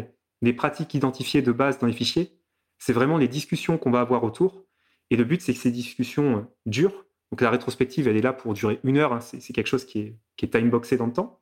des 0.42 0.52
pratiques 0.52 0.94
identifiées 0.94 1.42
de 1.42 1.52
base 1.52 1.78
dans 1.78 1.86
les 1.86 1.92
fichiers, 1.92 2.36
c'est 2.78 2.92
vraiment 2.92 3.18
les 3.18 3.28
discussions 3.28 3.78
qu'on 3.78 3.90
va 3.90 4.00
avoir 4.00 4.24
autour. 4.24 4.64
Et 5.10 5.16
le 5.16 5.24
but, 5.24 5.40
c'est 5.40 5.54
que 5.54 5.60
ces 5.60 5.70
discussions 5.70 6.36
euh, 6.36 6.40
durent. 6.66 7.04
Donc 7.30 7.40
la 7.40 7.50
rétrospective, 7.50 8.08
elle 8.08 8.16
est 8.16 8.22
là 8.22 8.32
pour 8.32 8.54
durer 8.54 8.80
une 8.84 8.98
heure. 8.98 9.12
Hein. 9.12 9.20
C'est 9.20 9.52
quelque 9.52 9.66
chose 9.66 9.84
qui 9.84 10.00
est, 10.00 10.16
qui 10.36 10.44
est 10.46 10.50
timeboxé 10.50 10.96
dans 10.96 11.06
le 11.06 11.12
temps. 11.12 11.40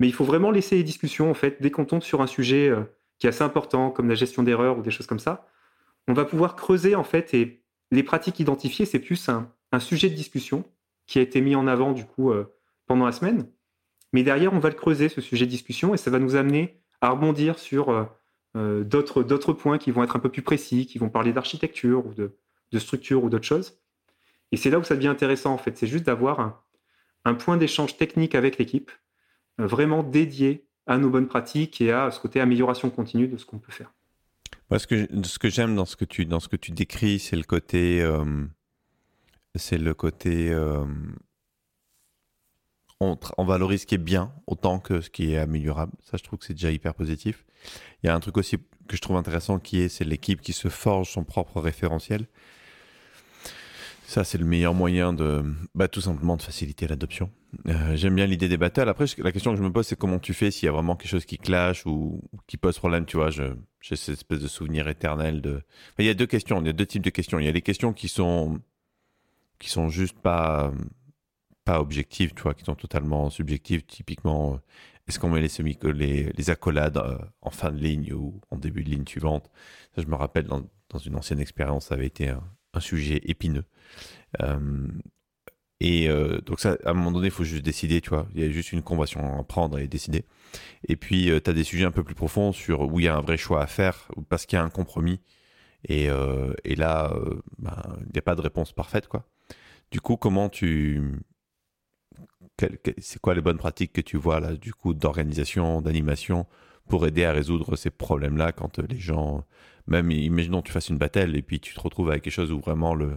Mais 0.00 0.08
il 0.08 0.12
faut 0.12 0.24
vraiment 0.24 0.50
laisser 0.50 0.76
les 0.76 0.82
discussions, 0.82 1.30
en 1.30 1.34
fait, 1.34 1.58
dès 1.60 1.70
qu'on 1.70 1.84
tombe 1.84 2.02
sur 2.02 2.20
un 2.20 2.26
sujet 2.26 2.68
euh, 2.68 2.82
qui 3.18 3.26
est 3.26 3.30
assez 3.30 3.44
important, 3.44 3.90
comme 3.90 4.08
la 4.08 4.16
gestion 4.16 4.42
d'erreurs 4.42 4.78
ou 4.78 4.82
des 4.82 4.90
choses 4.90 5.06
comme 5.06 5.20
ça, 5.20 5.46
on 6.08 6.12
va 6.12 6.24
pouvoir 6.24 6.56
creuser, 6.56 6.96
en 6.96 7.04
fait, 7.04 7.32
et 7.34 7.62
les 7.92 8.02
pratiques 8.02 8.40
identifiées, 8.40 8.86
c'est 8.86 8.98
plus 8.98 9.28
un, 9.28 9.52
sujet 9.78 10.10
de 10.10 10.14
discussion 10.14 10.64
qui 11.06 11.20
a 11.20 11.22
été 11.22 11.40
mis 11.40 11.54
en 11.54 11.68
avant, 11.68 11.92
du 11.92 12.04
coup, 12.04 12.32
euh, 12.32 12.52
pendant 12.86 13.06
la 13.06 13.12
semaine. 13.12 13.46
Mais 14.12 14.24
derrière, 14.24 14.52
on 14.52 14.58
va 14.58 14.70
le 14.70 14.74
creuser, 14.74 15.08
ce 15.08 15.20
sujet 15.20 15.46
de 15.46 15.50
discussion, 15.50 15.94
et 15.94 15.96
ça 15.96 16.10
va 16.10 16.18
nous 16.18 16.34
amener 16.34 16.80
à 17.00 17.10
rebondir 17.10 17.58
sur 17.58 18.08
euh, 18.56 18.82
d'autres 18.82 19.52
points 19.52 19.78
qui 19.78 19.90
vont 19.90 20.02
être 20.02 20.16
un 20.16 20.18
peu 20.18 20.28
plus 20.28 20.42
précis, 20.42 20.86
qui 20.86 20.98
vont 20.98 21.08
parler 21.08 21.32
d'architecture 21.32 22.04
ou 22.06 22.14
de, 22.14 22.32
structure 22.78 23.22
ou 23.22 23.30
d'autres 23.30 23.46
choses. 23.46 23.78
Et 24.50 24.56
c'est 24.56 24.70
là 24.70 24.78
où 24.78 24.82
ça 24.82 24.96
devient 24.96 25.08
intéressant 25.08 25.52
en 25.52 25.58
fait, 25.58 25.76
c'est 25.78 25.86
juste 25.86 26.04
d'avoir 26.04 26.64
un, 27.24 27.34
point 27.34 27.56
d'échange 27.56 27.96
technique 27.96 28.34
avec 28.34 28.58
l'équipe, 28.58 28.90
vraiment 29.66 30.02
dédié 30.02 30.66
à 30.86 30.98
nos 30.98 31.10
bonnes 31.10 31.28
pratiques 31.28 31.80
et 31.80 31.92
à 31.92 32.10
ce 32.10 32.20
côté 32.20 32.40
amélioration 32.40 32.90
continue 32.90 33.28
de 33.28 33.36
ce 33.36 33.44
qu'on 33.44 33.58
peut 33.58 33.72
faire. 33.72 33.92
Moi, 34.70 34.78
ce 34.78 34.86
que, 34.86 35.48
j'aime 35.48 35.74
dans 35.74 35.84
ce 35.84 35.96
que 35.96 36.04
tu 36.04 36.26
dans 36.26 36.40
ce 36.40 36.48
que 36.48 36.56
tu 36.56 36.70
décris, 36.70 37.18
c'est 37.18 37.36
le 37.36 37.42
côté 37.42 38.00
euh, 38.02 38.24
le 39.72 39.92
côté 39.92 40.54
on, 43.00 43.44
valorise 43.44 43.82
ce 43.82 43.86
qui 43.86 43.94
est 43.94 43.98
bien 43.98 44.32
autant 44.46 44.78
que 44.78 45.00
ce 45.00 45.10
qui 45.10 45.32
est 45.32 45.38
améliorable. 45.38 45.92
Ça, 46.02 46.16
je 46.18 46.22
trouve 46.22 46.38
que 46.38 46.44
c'est 46.44 46.54
déjà 46.54 46.70
hyper 46.70 46.94
positif. 46.94 47.44
Il 48.02 48.06
y 48.06 48.10
a 48.10 48.14
un 48.14 48.20
truc 48.20 48.36
aussi 48.36 48.58
que 48.88 48.96
je 48.96 49.00
trouve 49.00 49.16
intéressant 49.16 49.58
qui 49.58 49.80
est, 49.80 49.88
c'est 49.88 50.04
l'équipe 50.04 50.40
qui 50.40 50.52
se 50.52 50.68
forge 50.68 51.10
son 51.10 51.24
propre 51.24 51.60
référentiel. 51.60 52.26
Ça, 54.10 54.24
c'est 54.24 54.38
le 54.38 54.44
meilleur 54.44 54.74
moyen 54.74 55.12
de, 55.12 55.44
bah, 55.76 55.86
tout 55.86 56.00
simplement, 56.00 56.36
de 56.36 56.42
faciliter 56.42 56.88
l'adoption. 56.88 57.30
Euh, 57.68 57.94
j'aime 57.94 58.16
bien 58.16 58.26
l'idée 58.26 58.48
des 58.48 58.56
battles. 58.56 58.88
Après, 58.88 59.04
la 59.18 59.30
question 59.30 59.52
que 59.52 59.56
je 59.56 59.62
me 59.62 59.70
pose, 59.70 59.86
c'est 59.86 59.96
comment 59.96 60.18
tu 60.18 60.34
fais 60.34 60.50
s'il 60.50 60.66
y 60.66 60.68
a 60.68 60.72
vraiment 60.72 60.96
quelque 60.96 61.12
chose 61.12 61.24
qui 61.24 61.38
clash 61.38 61.86
ou, 61.86 62.20
qui 62.48 62.56
pose 62.56 62.76
problème. 62.76 63.06
Tu 63.06 63.16
vois, 63.16 63.30
j'ai 63.30 63.52
cette 63.80 64.14
espèce 64.14 64.40
de 64.40 64.48
souvenir 64.48 64.88
éternel 64.88 65.40
de. 65.40 65.62
il 66.00 66.06
y 66.06 66.08
a 66.08 66.14
deux 66.14 66.26
questions. 66.26 66.60
Il 66.60 66.66
y 66.66 66.70
a 66.70 66.72
deux 66.72 66.86
types 66.86 67.04
de 67.04 67.10
questions. 67.10 67.38
Il 67.38 67.44
y 67.44 67.48
a 67.48 67.52
les 67.52 67.62
questions 67.62 67.92
qui 67.92 68.08
sont 68.08 68.58
qui 69.60 69.70
sont 69.70 69.88
juste 69.88 70.18
pas 70.18 70.72
pas 71.64 71.80
objectives, 71.80 72.34
tu 72.34 72.42
vois, 72.42 72.54
qui 72.54 72.64
sont 72.64 72.74
totalement 72.74 73.30
subjectives. 73.30 73.84
Typiquement, 73.84 74.54
euh, 74.54 74.56
est-ce 75.06 75.20
qu'on 75.20 75.28
met 75.28 75.40
les, 75.40 76.32
les 76.32 76.50
accolades 76.50 76.96
euh, 76.96 77.16
en 77.42 77.50
fin 77.50 77.70
de 77.70 77.78
ligne 77.78 78.12
ou 78.12 78.40
en 78.50 78.56
début 78.56 78.82
de 78.82 78.90
ligne 78.90 79.06
suivante? 79.06 79.48
Ça, 79.94 80.02
je 80.02 80.08
me 80.08 80.16
rappelle, 80.16 80.46
dans, 80.48 80.62
dans 80.88 80.98
une 80.98 81.14
ancienne 81.14 81.38
expérience, 81.38 81.86
ça 81.86 81.94
avait 81.94 82.06
été 82.06 82.30
un, 82.30 82.42
sujet 82.78 83.20
épineux. 83.24 83.64
Euh, 84.40 84.86
et 85.80 86.08
donc 86.44 86.60
ça, 86.60 86.76
à 86.84 86.90
un 86.90 86.92
moment 86.92 87.10
donné, 87.10 87.28
il 87.28 87.32
faut 87.32 87.42
juste 87.42 87.64
décider, 87.64 88.02
tu 88.02 88.10
vois. 88.10 88.28
Il 88.34 88.42
y 88.42 88.44
a 88.44 88.50
juste 88.50 88.72
une 88.72 88.82
convention 88.82 89.40
à 89.40 89.44
prendre 89.44 89.78
et 89.78 89.88
décider. 89.88 90.26
Et 90.86 90.94
puis, 90.94 91.30
tu 91.42 91.50
as 91.50 91.54
des 91.54 91.64
sujets 91.64 91.86
un 91.86 91.90
peu 91.90 92.04
plus 92.04 92.14
profonds 92.14 92.52
sur 92.52 92.82
où 92.82 93.00
il 93.00 93.06
y 93.06 93.08
a 93.08 93.16
un 93.16 93.22
vrai 93.22 93.38
choix 93.38 93.62
à 93.62 93.66
faire, 93.66 94.08
parce 94.28 94.44
qu'il 94.44 94.58
y 94.58 94.60
a 94.60 94.62
un 94.62 94.68
compromis. 94.68 95.20
Et, 95.88 96.08
et 96.64 96.74
là, 96.76 97.14
ben, 97.58 97.82
il 98.06 98.12
n'y 98.12 98.18
a 98.18 98.22
pas 98.22 98.34
de 98.34 98.42
réponse 98.42 98.72
parfaite, 98.72 99.08
quoi. 99.08 99.24
Du 99.90 100.02
coup, 100.02 100.18
comment 100.18 100.50
tu, 100.50 101.00
c'est 102.98 103.20
quoi 103.20 103.34
les 103.34 103.40
bonnes 103.40 103.58
pratiques 103.58 103.92
que 103.92 104.00
tu 104.00 104.16
vois 104.16 104.40
là, 104.40 104.54
du 104.54 104.72
coup, 104.72 104.94
d'organisation, 104.94 105.80
d'animation, 105.80 106.46
pour 106.90 107.06
aider 107.06 107.24
à 107.24 107.32
résoudre 107.32 107.76
ces 107.76 107.88
problèmes-là 107.88 108.52
quand 108.52 108.78
euh, 108.78 108.86
les 108.90 108.98
gens, 108.98 109.46
même 109.86 110.10
imaginons 110.10 110.60
tu 110.60 110.72
fasses 110.72 110.90
une 110.90 110.98
bataille 110.98 111.34
et 111.36 111.42
puis 111.42 111.60
tu 111.60 111.72
te 111.72 111.80
retrouves 111.80 112.10
avec 112.10 112.22
quelque 112.22 112.32
chose 112.32 112.52
où 112.52 112.60
vraiment 112.60 112.94
le, 112.94 113.16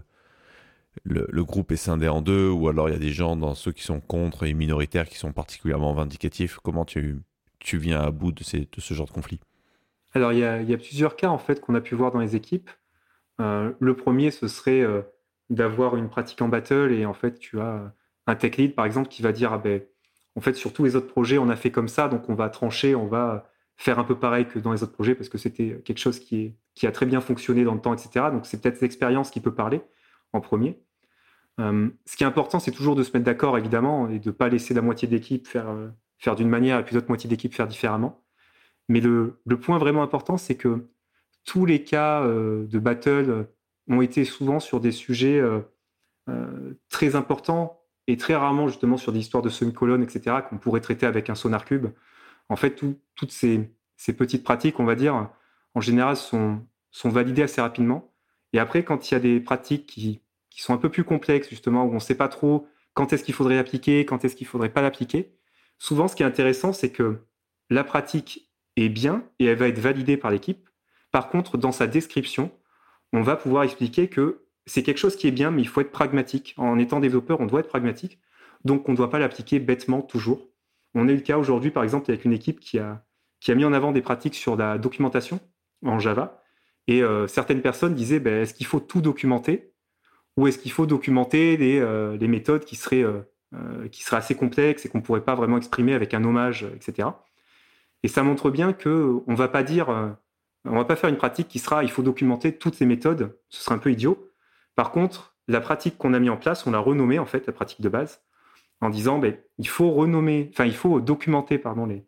le, 1.03 1.43
groupe 1.43 1.71
est 1.71 1.75
scindé 1.75 2.07
en 2.07 2.21
deux, 2.21 2.49
ou 2.49 2.69
alors 2.69 2.87
il 2.87 2.93
y 2.93 2.95
a 2.95 2.99
des 2.99 3.11
gens 3.11 3.35
dans 3.35 3.55
ceux 3.55 3.71
qui 3.71 3.83
sont 3.83 3.99
contre 3.99 4.43
et 4.43 4.53
minoritaires 4.53 5.09
qui 5.09 5.17
sont 5.17 5.33
particulièrement 5.33 5.93
vindicatifs. 5.93 6.59
Comment 6.63 6.85
tu, 6.85 7.19
tu 7.59 7.77
viens 7.77 7.99
à 7.99 8.11
bout 8.11 8.31
de, 8.31 8.43
ces, 8.43 8.59
de 8.59 8.79
ce 8.79 8.93
genre 8.93 9.07
de 9.07 9.11
conflit? 9.11 9.39
Alors 10.13 10.31
il 10.31 10.39
y, 10.39 10.45
a, 10.45 10.61
il 10.61 10.69
y, 10.69 10.73
a, 10.73 10.77
plusieurs 10.77 11.15
cas 11.15 11.29
en 11.29 11.39
fait 11.39 11.59
qu'on 11.59 11.73
a 11.73 11.81
pu 11.81 11.95
voir 11.95 12.11
dans 12.11 12.19
les 12.19 12.35
équipes. 12.35 12.69
Euh, 13.41 13.71
le 13.79 13.95
premier, 13.95 14.29
ce 14.29 14.47
serait 14.47 14.81
euh, 14.81 15.01
d'avoir 15.49 15.97
une 15.97 16.07
pratique 16.07 16.41
en 16.41 16.47
battle 16.47 16.91
et 16.91 17.05
en 17.05 17.13
fait 17.13 17.39
tu 17.39 17.59
as 17.59 17.91
un 18.27 18.35
tech 18.35 18.57
lead, 18.57 18.75
par 18.75 18.85
exemple, 18.85 19.09
qui 19.09 19.21
va 19.21 19.31
dire, 19.31 19.51
ah 19.51 19.57
ben, 19.57 19.81
en 20.35 20.41
fait, 20.41 20.53
sur 20.53 20.73
tous 20.73 20.85
les 20.85 20.95
autres 20.95 21.07
projets, 21.07 21.37
on 21.37 21.49
a 21.49 21.55
fait 21.55 21.71
comme 21.71 21.87
ça, 21.87 22.07
donc 22.07 22.29
on 22.29 22.35
va 22.35 22.49
trancher, 22.49 22.95
on 22.95 23.07
va 23.07 23.49
faire 23.83 23.99
un 23.99 24.05
peu 24.05 24.15
pareil 24.15 24.47
que 24.47 24.59
dans 24.59 24.71
les 24.71 24.81
autres 24.81 24.93
projets, 24.93 25.13
parce 25.13 25.27
que 25.27 25.37
c'était 25.37 25.81
quelque 25.83 25.97
chose 25.97 26.17
qui, 26.17 26.37
est, 26.37 26.55
qui 26.73 26.87
a 26.87 26.91
très 26.93 27.05
bien 27.05 27.19
fonctionné 27.19 27.65
dans 27.65 27.73
le 27.73 27.81
temps, 27.81 27.93
etc. 27.93 28.27
Donc 28.31 28.45
c'est 28.45 28.61
peut-être 28.61 28.79
l'expérience 28.79 29.29
qui 29.29 29.41
peut 29.41 29.53
parler 29.53 29.81
en 30.31 30.39
premier. 30.39 30.79
ce 31.59 32.15
qui 32.15 32.23
est 32.23 32.27
important, 32.27 32.59
c'est 32.59 32.71
toujours 32.71 32.95
de 32.95 33.03
se 33.03 33.11
mettre 33.11 33.25
d'accord, 33.25 33.57
évidemment, 33.57 34.07
et 34.07 34.19
de 34.19 34.29
ne 34.29 34.31
pas 34.31 34.47
laisser 34.47 34.73
la 34.73 34.81
moitié 34.81 35.09
de 35.09 35.13
l'équipe 35.13 35.45
faire, 35.47 35.67
faire 36.17 36.37
d'une 36.37 36.47
manière 36.47 36.79
et 36.79 36.85
puis 36.85 36.95
l'autre 36.95 37.09
moitié 37.09 37.29
d'équipe 37.29 37.53
faire 37.53 37.67
différemment. 37.67 38.23
Mais 38.87 39.01
le, 39.01 39.41
le 39.45 39.59
point 39.59 39.77
vraiment 39.79 40.01
important, 40.01 40.37
c'est 40.37 40.55
que 40.55 40.87
tous 41.43 41.65
les 41.65 41.83
cas 41.83 42.25
de 42.25 42.79
battle 42.79 43.47
ont 43.89 44.01
été 44.01 44.23
souvent 44.23 44.61
sur 44.61 44.79
des 44.79 44.93
sujets 44.93 45.41
très 46.87 47.15
importants 47.15 47.81
et 48.07 48.15
très 48.15 48.35
rarement 48.35 48.69
justement 48.69 48.95
sur 48.95 49.11
des 49.11 49.19
histoires 49.19 49.43
de 49.43 49.49
semi-colonnes, 49.49 50.03
etc., 50.03 50.37
qu'on 50.49 50.57
pourrait 50.57 50.79
traiter 50.79 51.05
avec 51.05 51.29
un 51.29 51.35
sonar 51.35 51.65
cube. 51.65 51.87
En 52.49 52.55
fait, 52.55 52.81
toutes 53.15 53.31
ces, 53.31 53.69
petites 54.17 54.43
pratiques, 54.43 54.79
on 54.79 54.85
va 54.85 54.95
dire, 54.95 55.29
en 55.73 55.81
général, 55.81 56.15
sont, 56.15 56.61
validées 57.05 57.43
assez 57.43 57.61
rapidement. 57.61 58.13
Et 58.53 58.59
après, 58.59 58.83
quand 58.83 59.09
il 59.09 59.13
y 59.13 59.17
a 59.17 59.19
des 59.19 59.39
pratiques 59.39 59.87
qui, 59.87 60.21
sont 60.55 60.73
un 60.73 60.77
peu 60.77 60.89
plus 60.89 61.03
complexes, 61.03 61.49
justement, 61.49 61.85
où 61.85 61.91
on 61.91 61.95
ne 61.95 61.99
sait 61.99 62.15
pas 62.15 62.27
trop 62.27 62.67
quand 62.93 63.11
est-ce 63.11 63.23
qu'il 63.23 63.33
faudrait 63.33 63.57
appliquer, 63.57 64.05
quand 64.05 64.23
est-ce 64.23 64.35
qu'il 64.35 64.45
ne 64.45 64.51
faudrait 64.51 64.69
pas 64.69 64.81
l'appliquer, 64.81 65.33
souvent, 65.79 66.07
ce 66.07 66.15
qui 66.15 66.21
est 66.21 66.27
intéressant, 66.27 66.73
c'est 66.73 66.91
que 66.91 67.23
la 67.69 67.83
pratique 67.83 68.51
est 68.75 68.89
bien 68.89 69.23
et 69.39 69.45
elle 69.45 69.57
va 69.57 69.67
être 69.67 69.79
validée 69.79 70.17
par 70.17 70.29
l'équipe. 70.29 70.69
Par 71.11 71.29
contre, 71.29 71.57
dans 71.57 71.71
sa 71.71 71.87
description, 71.87 72.51
on 73.13 73.21
va 73.21 73.35
pouvoir 73.35 73.63
expliquer 73.63 74.09
que 74.09 74.45
c'est 74.65 74.83
quelque 74.83 74.97
chose 74.97 75.15
qui 75.15 75.27
est 75.27 75.31
bien, 75.31 75.51
mais 75.51 75.61
il 75.61 75.67
faut 75.67 75.81
être 75.81 75.91
pragmatique. 75.91 76.53
En 76.57 76.79
étant 76.79 76.99
développeur, 76.99 77.39
on 77.41 77.45
doit 77.45 77.59
être 77.61 77.67
pragmatique. 77.67 78.19
Donc, 78.63 78.87
on 78.87 78.93
ne 78.93 78.97
doit 78.97 79.09
pas 79.09 79.19
l'appliquer 79.19 79.59
bêtement 79.59 80.01
toujours. 80.01 80.47
On 80.95 81.07
est 81.07 81.15
le 81.15 81.21
cas 81.21 81.37
aujourd'hui, 81.37 81.71
par 81.71 81.83
exemple, 81.83 82.09
avec 82.09 82.25
une 82.25 82.33
équipe 82.33 82.59
qui 82.59 82.79
a, 82.79 83.03
mis 83.49 83.65
en 83.65 83.73
avant 83.73 83.91
des 83.91 84.01
pratiques 84.01 84.35
sur 84.35 84.55
la 84.55 84.77
documentation 84.77 85.39
en 85.85 85.99
Java. 85.99 86.41
Et 86.87 87.01
euh, 87.01 87.27
certaines 87.27 87.61
personnes 87.61 87.95
disaient, 87.95 88.19
ben, 88.19 88.41
est-ce 88.41 88.53
qu'il 88.53 88.65
faut 88.65 88.79
tout 88.79 89.01
documenter 89.01 89.71
ou 90.35 90.47
est-ce 90.47 90.57
qu'il 90.57 90.71
faut 90.71 90.85
documenter 90.85 91.57
les, 91.57 91.79
euh, 91.79 92.17
méthodes 92.27 92.65
qui 92.65 92.75
seraient, 92.75 93.03
euh, 93.03 93.87
qui 93.91 94.03
seraient 94.03 94.17
assez 94.17 94.35
complexes 94.35 94.85
et 94.85 94.89
qu'on 94.89 94.97
ne 94.97 95.03
pourrait 95.03 95.23
pas 95.23 95.35
vraiment 95.35 95.57
exprimer 95.57 95.93
avec 95.93 96.13
un 96.13 96.23
hommage, 96.23 96.65
etc. 96.75 97.09
Et 98.01 98.07
ça 98.07 98.23
montre 98.23 98.49
bien 98.49 98.73
qu'on 98.73 99.23
ne 99.27 99.35
va 99.35 99.47
pas 99.47 99.61
dire, 99.63 99.89
on 100.65 100.75
va 100.75 100.85
pas 100.85 100.95
faire 100.95 101.09
une 101.09 101.17
pratique 101.17 101.47
qui 101.47 101.59
sera, 101.59 101.83
il 101.83 101.91
faut 101.91 102.01
documenter 102.01 102.57
toutes 102.57 102.79
les 102.79 102.85
méthodes, 102.85 103.37
ce 103.49 103.63
serait 103.63 103.75
un 103.75 103.77
peu 103.77 103.91
idiot. 103.91 104.29
Par 104.75 104.91
contre, 104.91 105.35
la 105.47 105.61
pratique 105.61 105.97
qu'on 105.97 106.13
a 106.13 106.19
mis 106.19 106.29
en 106.29 106.37
place, 106.37 106.65
on 106.65 106.71
l'a 106.71 106.79
renommée 106.79 107.19
en 107.19 107.25
fait, 107.25 107.45
la 107.45 107.53
pratique 107.53 107.81
de 107.81 107.89
base, 107.89 108.21
en 108.81 108.89
disant 108.89 109.19
ben, 109.19 109.37
il 109.57 109.67
faut 109.67 109.91
renommer, 109.91 110.49
enfin 110.51 110.65
il 110.65 110.75
faut 110.75 110.99
documenter 110.99 111.57
pardon 111.57 111.85
les, 111.85 112.05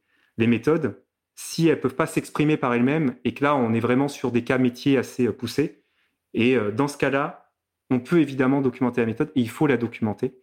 méthodes 0.48 1.02
si 1.36 1.68
elles 1.68 1.80
peuvent 1.80 1.96
pas 1.96 2.08
s'exprimer 2.08 2.58
par 2.58 2.74
elles-mêmes 2.74 3.16
et 3.24 3.34
que 3.34 3.44
là 3.44 3.56
on 3.56 3.74
est 3.74 3.80
vraiment 3.80 4.08
sur 4.08 4.32
des 4.32 4.44
cas 4.44 4.58
métiers 4.58 4.98
assez 4.98 5.28
euh, 5.28 5.34
poussés. 5.34 5.84
Et 6.34 6.56
euh, 6.56 6.72
dans 6.72 6.88
ce 6.88 6.98
cas-là, 6.98 7.52
on 7.90 8.00
peut 8.00 8.20
évidemment 8.20 8.62
documenter 8.62 9.02
la 9.02 9.08
méthode 9.08 9.32
et 9.36 9.42
il 9.42 9.50
faut 9.50 9.68
la 9.68 9.78
documenter. 9.78 10.38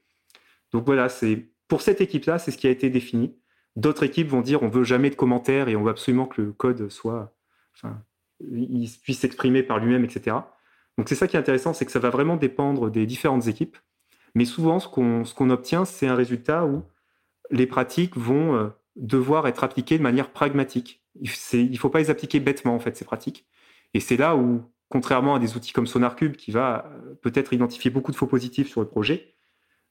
Donc 0.72 0.86
voilà, 0.86 1.08
c'est 1.08 1.50
pour 1.68 1.82
cette 1.82 2.00
équipe-là, 2.00 2.38
c'est 2.38 2.50
ce 2.50 2.58
qui 2.58 2.66
a 2.66 2.70
été 2.70 2.90
défini. 2.90 3.36
D'autres 3.76 4.02
équipes 4.02 4.28
vont 4.28 4.42
dire 4.42 4.62
on 4.62 4.68
veut 4.68 4.84
jamais 4.84 5.10
de 5.10 5.14
commentaires 5.14 5.68
et 5.68 5.76
on 5.76 5.82
veut 5.82 5.90
absolument 5.90 6.26
que 6.26 6.42
le 6.42 6.52
code 6.52 6.88
soit, 6.90 7.34
enfin, 7.74 8.02
puisse 9.02 9.20
s'exprimer 9.20 9.62
par 9.62 9.78
lui-même, 9.78 10.04
etc. 10.04 10.36
Donc 10.98 11.08
c'est 11.08 11.14
ça 11.14 11.26
qui 11.26 11.36
est 11.36 11.40
intéressant, 11.40 11.72
c'est 11.72 11.86
que 11.86 11.92
ça 11.92 11.98
va 11.98 12.10
vraiment 12.10 12.36
dépendre 12.36 12.90
des 12.90 13.06
différentes 13.06 13.46
équipes. 13.46 13.76
Mais 14.34 14.44
souvent, 14.44 14.80
ce 14.80 14.88
qu'on 14.88 15.50
obtient, 15.50 15.84
c'est 15.84 16.06
un 16.06 16.14
résultat 16.14 16.64
où 16.66 16.82
les 17.50 17.66
pratiques 17.66 18.16
vont 18.16 18.54
euh, 18.54 18.68
devoir 18.96 19.46
être 19.46 19.64
appliquées 19.64 19.98
de 19.98 20.02
manière 20.02 20.30
pragmatique. 20.30 21.02
Il 21.20 21.70
ne 21.70 21.76
faut 21.76 21.90
pas 21.90 21.98
les 21.98 22.10
appliquer 22.10 22.40
bêtement, 22.40 22.74
en 22.74 22.78
fait, 22.78 22.96
ces 22.96 23.04
pratiques. 23.04 23.46
Et 23.94 24.00
c'est 24.00 24.16
là 24.16 24.36
où, 24.36 24.62
contrairement 24.88 25.34
à 25.34 25.38
des 25.38 25.56
outils 25.56 25.72
comme 25.72 25.86
SonarCube, 25.86 26.36
qui 26.36 26.50
va 26.50 26.86
euh, 26.86 27.14
peut-être 27.20 27.52
identifier 27.52 27.90
beaucoup 27.90 28.10
de 28.10 28.16
faux 28.16 28.26
positifs 28.26 28.68
sur 28.70 28.80
le 28.80 28.88
projet, 28.88 29.34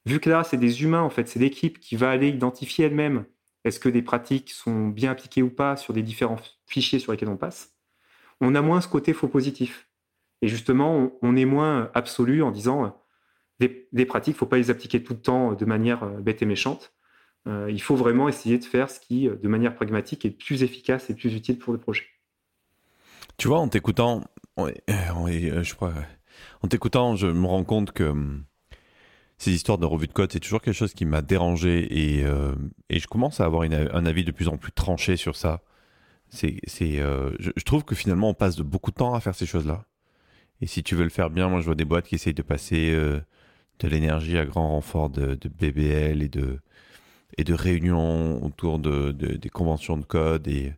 vu 0.06 0.18
que 0.18 0.28
là, 0.28 0.42
c'est 0.42 0.56
des 0.56 0.82
humains, 0.82 1.02
en 1.02 1.10
fait, 1.10 1.28
c'est 1.28 1.38
l'équipe 1.38 1.78
qui 1.78 1.94
va 1.94 2.10
aller 2.10 2.28
identifier 2.28 2.86
elle-même 2.86 3.24
est-ce 3.64 3.78
que 3.78 3.88
des 3.88 4.02
pratiques 4.02 4.50
sont 4.50 4.88
bien 4.88 5.12
appliquées 5.12 5.42
ou 5.42 5.50
pas 5.50 5.76
sur 5.76 5.94
des 5.94 6.02
différents 6.02 6.38
fichiers 6.66 6.98
sur 6.98 7.12
lesquels 7.12 7.28
on 7.28 7.36
passe, 7.36 7.76
on 8.40 8.54
a 8.54 8.62
moins 8.62 8.80
ce 8.80 8.88
côté 8.88 9.12
faux 9.12 9.28
positif. 9.28 9.88
Et 10.40 10.48
justement, 10.48 11.12
on, 11.22 11.36
est 11.36 11.44
moins 11.44 11.90
absolu 11.94 12.42
en 12.42 12.50
disant 12.50 13.00
des, 13.68 14.02
euh, 14.02 14.06
pratiques, 14.06 14.34
il 14.34 14.36
ne 14.36 14.38
faut 14.38 14.46
pas 14.46 14.56
les 14.56 14.70
appliquer 14.70 15.02
tout 15.02 15.14
le 15.14 15.20
temps 15.20 15.54
de 15.54 15.64
manière 15.64 16.02
euh, 16.02 16.20
bête 16.20 16.42
et 16.42 16.46
méchante. 16.46 16.92
Euh, 17.46 17.70
il 17.70 17.82
faut 17.82 17.96
vraiment 17.96 18.28
essayer 18.28 18.58
de 18.58 18.64
faire 18.64 18.90
ce 18.90 19.00
qui, 19.00 19.28
de 19.28 19.48
manière 19.48 19.74
pragmatique, 19.74 20.24
est 20.24 20.30
plus 20.30 20.62
efficace 20.62 21.10
et 21.10 21.14
plus 21.14 21.34
utile 21.34 21.58
pour 21.58 21.72
le 21.72 21.78
projet. 21.78 22.04
Tu 23.36 23.48
vois, 23.48 23.58
en 23.58 23.68
t'écoutant, 23.68 24.22
je 24.56 24.62
en 25.12 25.26
je 27.16 27.26
me 27.26 27.46
rends 27.46 27.64
compte 27.64 27.92
que 27.92 28.04
hum, 28.04 28.44
ces 29.38 29.52
histoires 29.52 29.78
de 29.78 29.86
revue 29.86 30.06
de 30.06 30.12
code, 30.12 30.30
c'est 30.30 30.38
toujours 30.38 30.60
quelque 30.60 30.74
chose 30.74 30.94
qui 30.94 31.04
m'a 31.04 31.20
dérangé 31.20 31.80
et, 31.80 32.24
et, 32.88 33.00
je 33.00 33.06
commence 33.08 33.40
à 33.40 33.44
avoir 33.44 33.62
un 33.62 34.06
avis 34.06 34.22
de 34.22 34.30
plus 34.30 34.46
en 34.46 34.56
plus 34.56 34.70
tranché 34.70 35.16
sur 35.16 35.34
ça. 35.34 35.62
C'est, 36.28 36.60
je, 36.68 37.64
trouve 37.64 37.84
que 37.84 37.96
finalement, 37.96 38.28
on 38.28 38.34
passe 38.34 38.54
de 38.54 38.62
beaucoup 38.62 38.92
de 38.92 38.96
temps 38.96 39.14
à 39.14 39.20
faire 39.20 39.34
ces 39.34 39.46
choses-là. 39.46 39.84
Et 40.62 40.66
si 40.66 40.84
tu 40.84 40.94
veux 40.94 41.02
le 41.02 41.10
faire 41.10 41.28
bien, 41.28 41.48
moi 41.48 41.60
je 41.60 41.66
vois 41.66 41.74
des 41.74 41.84
boîtes 41.84 42.06
qui 42.06 42.14
essayent 42.14 42.34
de 42.34 42.42
passer 42.42 42.92
euh, 42.92 43.20
de 43.78 43.88
l'énergie 43.88 44.38
à 44.38 44.44
grand 44.44 44.68
renfort 44.68 45.10
de, 45.10 45.38
BBL 45.58 46.22
et 46.22 46.28
de, 46.28 46.60
et 47.38 47.44
de 47.44 47.54
réunions 47.54 48.44
autour 48.44 48.78
de, 48.78 49.12
des 49.12 49.48
conventions 49.48 49.96
de 49.96 50.04
code. 50.04 50.48
Et 50.48 50.72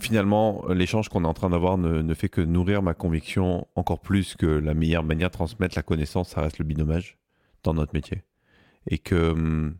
finalement, 0.00 0.64
l'échange 0.68 1.08
qu'on 1.08 1.24
est 1.24 1.28
en 1.28 1.34
train 1.34 1.50
d'avoir 1.50 1.78
ne, 1.78 2.14
fait 2.14 2.28
que 2.28 2.40
nourrir 2.40 2.82
ma 2.82 2.94
conviction 2.94 3.66
encore 3.74 4.00
plus 4.00 4.34
que 4.36 4.46
la 4.46 4.74
meilleure 4.74 5.04
manière 5.04 5.30
de 5.30 5.34
transmettre 5.34 5.76
la 5.76 5.82
connaissance, 5.82 6.30
ça 6.30 6.42
reste 6.42 6.58
le 6.58 6.64
binomage 6.64 7.18
dans 7.62 7.74
notre 7.74 7.94
métier. 7.94 8.22
Et 8.88 8.98
que 8.98 9.30
hum, 9.30 9.76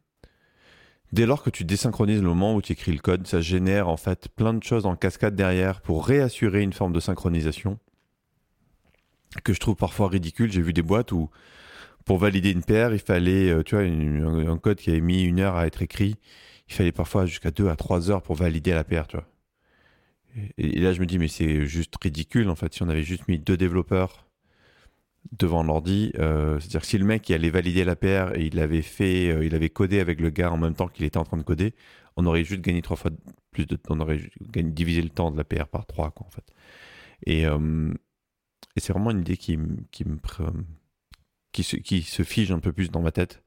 dès 1.12 1.26
lors 1.26 1.42
que 1.42 1.50
tu 1.50 1.64
désynchronises 1.64 2.22
le 2.22 2.28
moment 2.28 2.54
où 2.54 2.62
tu 2.62 2.72
écris 2.72 2.92
le 2.92 2.98
code, 2.98 3.26
ça 3.26 3.40
génère 3.40 3.88
en 3.88 3.96
fait 3.96 4.28
plein 4.28 4.54
de 4.54 4.62
choses 4.62 4.86
en 4.86 4.96
cascade 4.96 5.34
derrière 5.34 5.80
pour 5.80 6.06
réassurer 6.06 6.62
une 6.62 6.72
forme 6.72 6.92
de 6.92 7.00
synchronisation 7.00 7.78
que 9.44 9.52
je 9.52 9.60
trouve 9.60 9.76
parfois 9.76 10.08
ridicule. 10.08 10.50
J'ai 10.52 10.62
vu 10.62 10.72
des 10.72 10.82
boîtes 10.82 11.12
où, 11.12 11.30
pour 12.04 12.18
valider 12.18 12.52
une 12.52 12.62
paire, 12.62 12.92
il 12.92 13.00
fallait, 13.00 13.50
euh, 13.50 13.62
tu 13.62 13.74
vois, 13.74 13.84
un, 13.84 14.58
code 14.58 14.78
qui 14.78 14.90
avait 14.90 15.00
mis 15.00 15.22
une 15.22 15.40
heure 15.40 15.56
à 15.56 15.66
être 15.66 15.82
écrit, 15.82 16.16
il 16.68 16.74
fallait 16.74 16.92
parfois 16.92 17.26
jusqu'à 17.26 17.50
deux 17.50 17.68
à 17.68 17.76
trois 17.76 18.10
heures 18.10 18.22
pour 18.22 18.36
valider 18.36 18.72
la 18.72 18.84
paire, 18.84 19.06
tu 19.06 19.16
vois. 19.16 19.26
Et, 20.58 20.80
là, 20.80 20.92
je 20.92 21.00
me 21.00 21.06
dis, 21.06 21.18
mais 21.18 21.28
c'est 21.28 21.66
juste 21.66 21.94
ridicule, 22.02 22.48
en 22.50 22.54
fait, 22.54 22.74
si 22.74 22.82
on 22.82 22.88
avait 22.88 23.02
juste 23.02 23.26
mis 23.28 23.38
deux 23.38 23.56
développeurs 23.56 24.26
devant 25.32 25.64
l'ordi, 25.64 26.12
euh, 26.18 26.60
c'est-à-dire 26.60 26.82
que 26.82 26.86
si 26.86 26.98
le 26.98 27.04
mec 27.04 27.28
allait 27.30 27.50
valider 27.50 27.84
la 27.84 27.96
paire 27.96 28.38
et 28.38 28.46
il 28.46 28.60
avait 28.60 28.82
fait, 28.82 29.30
euh, 29.30 29.44
il 29.44 29.54
avait 29.56 29.70
codé 29.70 29.98
avec 29.98 30.20
le 30.20 30.30
gars 30.30 30.52
en 30.52 30.56
même 30.56 30.74
temps 30.74 30.86
qu'il 30.86 31.04
était 31.04 31.18
en 31.18 31.24
train 31.24 31.36
de 31.36 31.42
coder, 31.42 31.74
on 32.16 32.26
aurait 32.26 32.44
juste 32.44 32.60
gagné 32.60 32.80
trois 32.82 32.96
fois 32.96 33.10
plus 33.50 33.66
de, 33.66 33.76
on 33.88 33.98
aurait 33.98 34.20
divisé 34.40 35.02
le 35.02 35.08
temps 35.08 35.32
de 35.32 35.36
la 35.36 35.44
paire 35.44 35.66
par 35.66 35.86
trois, 35.86 36.12
quoi, 36.12 36.26
en 36.26 36.30
fait. 36.30 36.44
Et, 37.26 37.44
et 38.76 38.80
c'est 38.80 38.92
vraiment 38.92 39.10
une 39.10 39.20
idée 39.20 39.36
qui, 39.36 39.58
qui 39.90 40.04
me 40.04 40.18
se, 41.62 41.76
qui 41.76 42.02
se 42.02 42.22
fige 42.22 42.52
un 42.52 42.60
peu 42.60 42.72
plus 42.72 42.90
dans 42.90 43.00
ma 43.00 43.10
tête. 43.10 43.42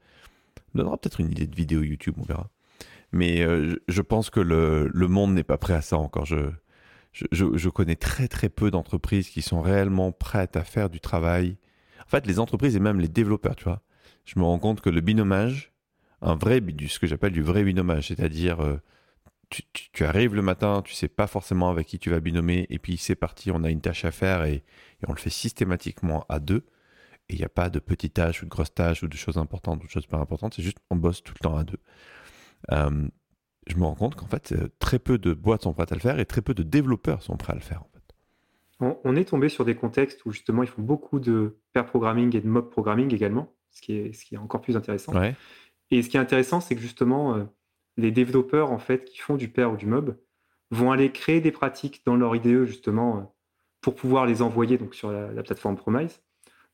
On 0.74 0.80
donnera 0.80 0.98
peut-être 0.98 1.20
une 1.20 1.32
idée 1.32 1.48
de 1.48 1.56
vidéo 1.56 1.84
YouTube, 1.84 2.16
on 2.18 2.24
verra. 2.24 2.50
Mais 3.12 3.42
euh, 3.42 3.76
je 3.88 4.02
pense 4.02 4.30
que 4.30 4.40
le, 4.40 4.90
le 4.94 5.08
monde 5.08 5.34
n'est 5.34 5.44
pas 5.44 5.58
prêt 5.58 5.74
à 5.74 5.82
ça 5.82 5.98
encore. 5.98 6.26
Je, 6.26 6.52
je, 7.32 7.46
je 7.56 7.70
connais 7.70 7.96
très 7.96 8.28
très 8.28 8.50
peu 8.50 8.72
d'entreprises 8.72 9.30
qui 9.30 9.42
sont 9.42 9.62
réellement 9.62 10.12
prêtes 10.12 10.56
à 10.56 10.64
faire 10.64 10.90
du 10.90 11.00
travail. 11.00 11.58
En 12.06 12.10
fait, 12.10 12.28
les 12.28 12.40
entreprises 12.40 12.76
et 12.76 12.80
même 12.80 13.00
les 13.00 13.08
développeurs, 13.08 13.56
tu 13.56 13.64
vois. 13.64 13.82
Je 14.26 14.38
me 14.40 14.44
rends 14.44 14.60
compte 14.60 14.82
que 14.82 14.90
le 14.90 15.02
binomage, 15.02 15.72
un 16.22 16.36
vrai, 16.36 16.62
ce 16.88 17.00
que 17.00 17.08
j'appelle 17.08 17.32
du 17.32 17.42
vrai 17.42 17.64
binomage, 17.64 18.08
c'est-à-dire 18.10 18.62
euh, 18.62 18.78
tu, 19.50 20.06
arrives 20.06 20.36
le 20.36 20.42
matin, 20.42 20.82
tu 20.84 20.94
sais 20.94 21.08
pas 21.08 21.28
forcément 21.28 21.70
avec 21.70 21.88
qui 21.88 22.00
tu 22.00 22.10
vas 22.10 22.20
binomer, 22.20 22.68
et 22.70 22.80
puis 22.80 22.98
c'est 22.98 23.16
parti, 23.16 23.52
on 23.52 23.64
a 23.64 23.70
une 23.70 23.82
tâche 23.82 24.06
à 24.06 24.12
faire 24.12 24.44
et, 24.44 24.64
on 25.08 25.14
le 25.14 25.18
fait 25.18 25.30
systématiquement 25.30 26.26
à 26.30 26.40
deux. 26.40 26.66
Et 27.30 27.34
il 27.34 27.40
n'y 27.40 27.46
a 27.46 27.50
pas 27.50 27.70
de 27.70 27.80
petites 27.80 28.16
tâches 28.16 28.42
ou 28.42 28.46
de 28.46 28.50
grosses 28.50 28.74
tâches 28.74 29.04
ou 29.04 29.08
de 29.08 29.16
choses 29.16 29.38
importantes 29.38 29.84
ou 29.84 29.88
de 29.88 29.92
choses 29.92 30.08
pas 30.08 30.18
importantes, 30.18 30.56
c'est 30.56 30.64
juste 30.64 30.80
on 30.90 30.96
bosse 30.96 31.24
tout 31.24 31.34
le 31.40 31.44
temps 31.44 31.58
à 31.58 31.64
deux. 31.64 31.80
Euh, 32.72 33.08
je 33.68 33.76
me 33.78 33.84
rends 33.84 33.96
compte 33.96 34.16
qu'en 34.16 34.28
fait, 34.28 34.52
euh, 34.52 34.68
très 34.80 35.00
peu 35.00 35.18
de 35.18 35.34
boîtes 35.34 35.64
sont 35.64 35.74
prêtes 35.74 35.92
à 35.92 35.96
le 35.96 36.02
faire 36.02 36.20
et 36.20 36.26
très 36.26 36.42
peu 36.42 36.54
de 36.54 36.64
développeurs 36.64 37.22
sont 37.22 37.38
prêts 37.38 37.54
à 37.54 37.56
le 37.56 37.62
faire. 37.62 37.82
En 37.82 37.90
fait. 37.94 39.00
on, 39.04 39.16
est 39.16 39.26
tombé 39.26 39.48
sur 39.48 39.64
des 39.64 39.76
contextes 39.76 40.26
où 40.26 40.32
justement 40.32 40.64
ils 40.64 40.70
font 40.70 40.82
beaucoup 40.82 41.20
de 41.20 41.60
pair 41.74 41.86
programming 41.86 42.36
et 42.36 42.42
de 42.42 42.48
mob 42.48 42.70
programming 42.70 43.14
également, 43.14 43.54
ce 43.72 43.82
qui 43.82 43.94
est, 43.94 44.14
ce 44.14 44.26
qui 44.26 44.36
est 44.36 44.40
encore 44.40 44.62
plus 44.62 44.76
intéressant. 44.76 45.14
Et 45.92 46.04
ce 46.04 46.10
qui 46.10 46.18
est 46.18 46.20
intéressant, 46.20 46.62
c'est 46.62 46.76
que 46.76 46.82
justement, 46.82 47.36
euh, 47.36 47.46
les 47.98 48.12
développeurs 48.12 48.72
en 48.72 48.80
fait 48.80 49.06
qui 49.06 49.20
font 49.20 49.36
du 49.36 49.50
pair 49.50 49.72
ou 49.72 49.78
du 49.78 49.86
mob 49.86 50.18
vont 50.72 50.92
aller 50.92 51.12
créer 51.12 51.42
des 51.42 51.52
pratiques 51.52 52.02
dans 52.06 52.16
leur 52.16 52.36
IDE 52.36 52.66
justement 52.66 53.18
euh, 53.18 53.22
pour 53.82 53.96
pouvoir 53.96 54.26
les 54.26 54.42
envoyer 54.42 54.78
donc 54.78 54.94
sur 54.94 55.12
la, 55.12 55.44
plateforme 55.44 55.78
Promise, 55.78 56.22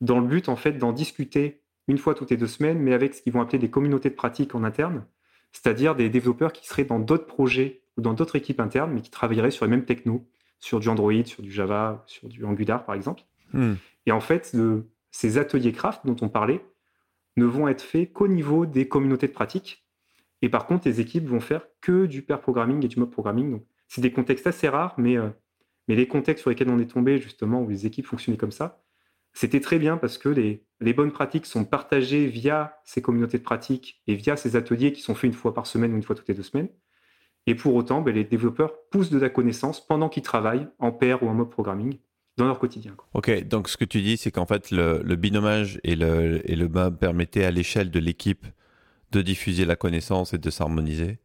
dans 0.01 0.19
le 0.19 0.27
but 0.27 0.49
en 0.49 0.55
fait 0.55 0.73
d'en 0.73 0.91
discuter 0.91 1.61
une 1.87 1.97
fois 1.97 2.15
toutes 2.15 2.31
les 2.31 2.37
deux 2.37 2.47
semaines, 2.47 2.79
mais 2.79 2.93
avec 2.93 3.13
ce 3.13 3.21
qu'ils 3.21 3.31
vont 3.31 3.41
appeler 3.41 3.59
des 3.59 3.69
communautés 3.69 4.09
de 4.09 4.15
pratiques 4.15 4.55
en 4.55 4.63
interne, 4.63 5.05
c'est-à-dire 5.51 5.95
des 5.95 6.09
développeurs 6.09 6.51
qui 6.51 6.67
seraient 6.67 6.83
dans 6.83 6.99
d'autres 6.99 7.27
projets 7.27 7.83
ou 7.97 8.01
dans 8.01 8.13
d'autres 8.13 8.35
équipes 8.35 8.59
internes, 8.59 8.91
mais 8.91 9.01
qui 9.01 9.11
travailleraient 9.11 9.51
sur 9.51 9.65
les 9.65 9.71
mêmes 9.71 9.85
technos, 9.85 10.27
sur 10.59 10.79
du 10.79 10.89
Android, 10.89 11.23
sur 11.25 11.43
du 11.43 11.51
Java, 11.51 12.03
sur 12.07 12.27
du 12.27 12.43
Angular 12.43 12.85
par 12.85 12.95
exemple. 12.95 13.23
Hmm. 13.53 13.75
Et 14.07 14.11
en 14.11 14.19
fait, 14.19 14.55
ces 15.11 15.37
ateliers 15.37 15.71
craft 15.71 16.01
dont 16.05 16.15
on 16.21 16.29
parlait 16.29 16.65
ne 17.37 17.45
vont 17.45 17.67
être 17.67 17.81
faits 17.81 18.11
qu'au 18.13 18.27
niveau 18.27 18.65
des 18.65 18.87
communautés 18.87 19.27
de 19.27 19.33
pratique. 19.33 19.84
Et 20.45 20.49
par 20.49 20.67
contre, 20.67 20.87
les 20.87 21.01
équipes 21.01 21.25
vont 21.25 21.39
faire 21.39 21.65
que 21.81 22.05
du 22.05 22.21
pair 22.21 22.39
programming 22.39 22.85
et 22.85 22.87
du 22.87 22.99
mob 22.99 23.09
programming. 23.09 23.49
Donc, 23.49 23.65
c'est 23.87 24.01
des 24.01 24.11
contextes 24.11 24.45
assez 24.45 24.69
rares, 24.69 24.93
mais, 24.99 25.17
euh, 25.17 25.29
mais 25.87 25.95
les 25.95 26.07
contextes 26.07 26.43
sur 26.43 26.51
lesquels 26.51 26.69
on 26.69 26.77
est 26.77 26.85
tombé, 26.85 27.19
justement, 27.19 27.63
où 27.63 27.69
les 27.69 27.87
équipes 27.87 28.05
fonctionnaient 28.05 28.37
comme 28.37 28.51
ça, 28.51 28.83
c'était 29.33 29.59
très 29.59 29.79
bien 29.79 29.97
parce 29.97 30.19
que 30.19 30.29
les, 30.29 30.63
les, 30.81 30.93
bonnes 30.93 31.11
pratiques 31.11 31.47
sont 31.47 31.65
partagées 31.65 32.27
via 32.27 32.77
ces 32.83 33.01
communautés 33.01 33.39
de 33.39 33.43
pratique 33.43 34.03
et 34.05 34.13
via 34.13 34.37
ces 34.37 34.55
ateliers 34.55 34.93
qui 34.93 35.01
sont 35.01 35.15
faits 35.15 35.29
une 35.29 35.33
fois 35.33 35.55
par 35.55 35.65
semaine 35.65 35.93
ou 35.93 35.95
une 35.95 36.03
fois 36.03 36.15
toutes 36.15 36.27
les 36.27 36.35
deux 36.35 36.43
semaines. 36.43 36.69
Et 37.47 37.55
pour 37.55 37.73
autant, 37.73 38.03
ben, 38.03 38.13
les 38.13 38.23
développeurs 38.23 38.75
poussent 38.91 39.09
de 39.09 39.17
la 39.17 39.29
connaissance 39.31 39.83
pendant 39.83 40.09
qu'ils 40.09 40.21
travaillent 40.21 40.67
en 40.77 40.91
pair 40.91 41.23
ou 41.23 41.27
en 41.27 41.33
mob 41.33 41.49
programming 41.49 41.97
dans 42.37 42.45
leur 42.45 42.59
quotidien. 42.59 42.95
Ok, 43.15 43.47
donc 43.47 43.67
ce 43.67 43.77
que 43.77 43.85
tu 43.85 44.03
dis, 44.03 44.17
c'est 44.17 44.29
qu'en 44.29 44.45
fait, 44.45 44.69
le, 44.69 45.01
le, 45.03 45.15
binomage 45.15 45.79
et 45.83 45.95
le, 45.95 46.39
et 46.47 46.55
le 46.55 46.67
mob 46.67 46.99
permettaient 46.99 47.45
à 47.45 47.51
l'échelle 47.51 47.89
de 47.89 47.99
l'équipe 47.99 48.45
de 49.11 49.21
diffuser 49.21 49.65
la 49.65 49.75
connaissance 49.75 50.33
et 50.33 50.37
de 50.37 50.49
s'harmoniser. 50.49 51.19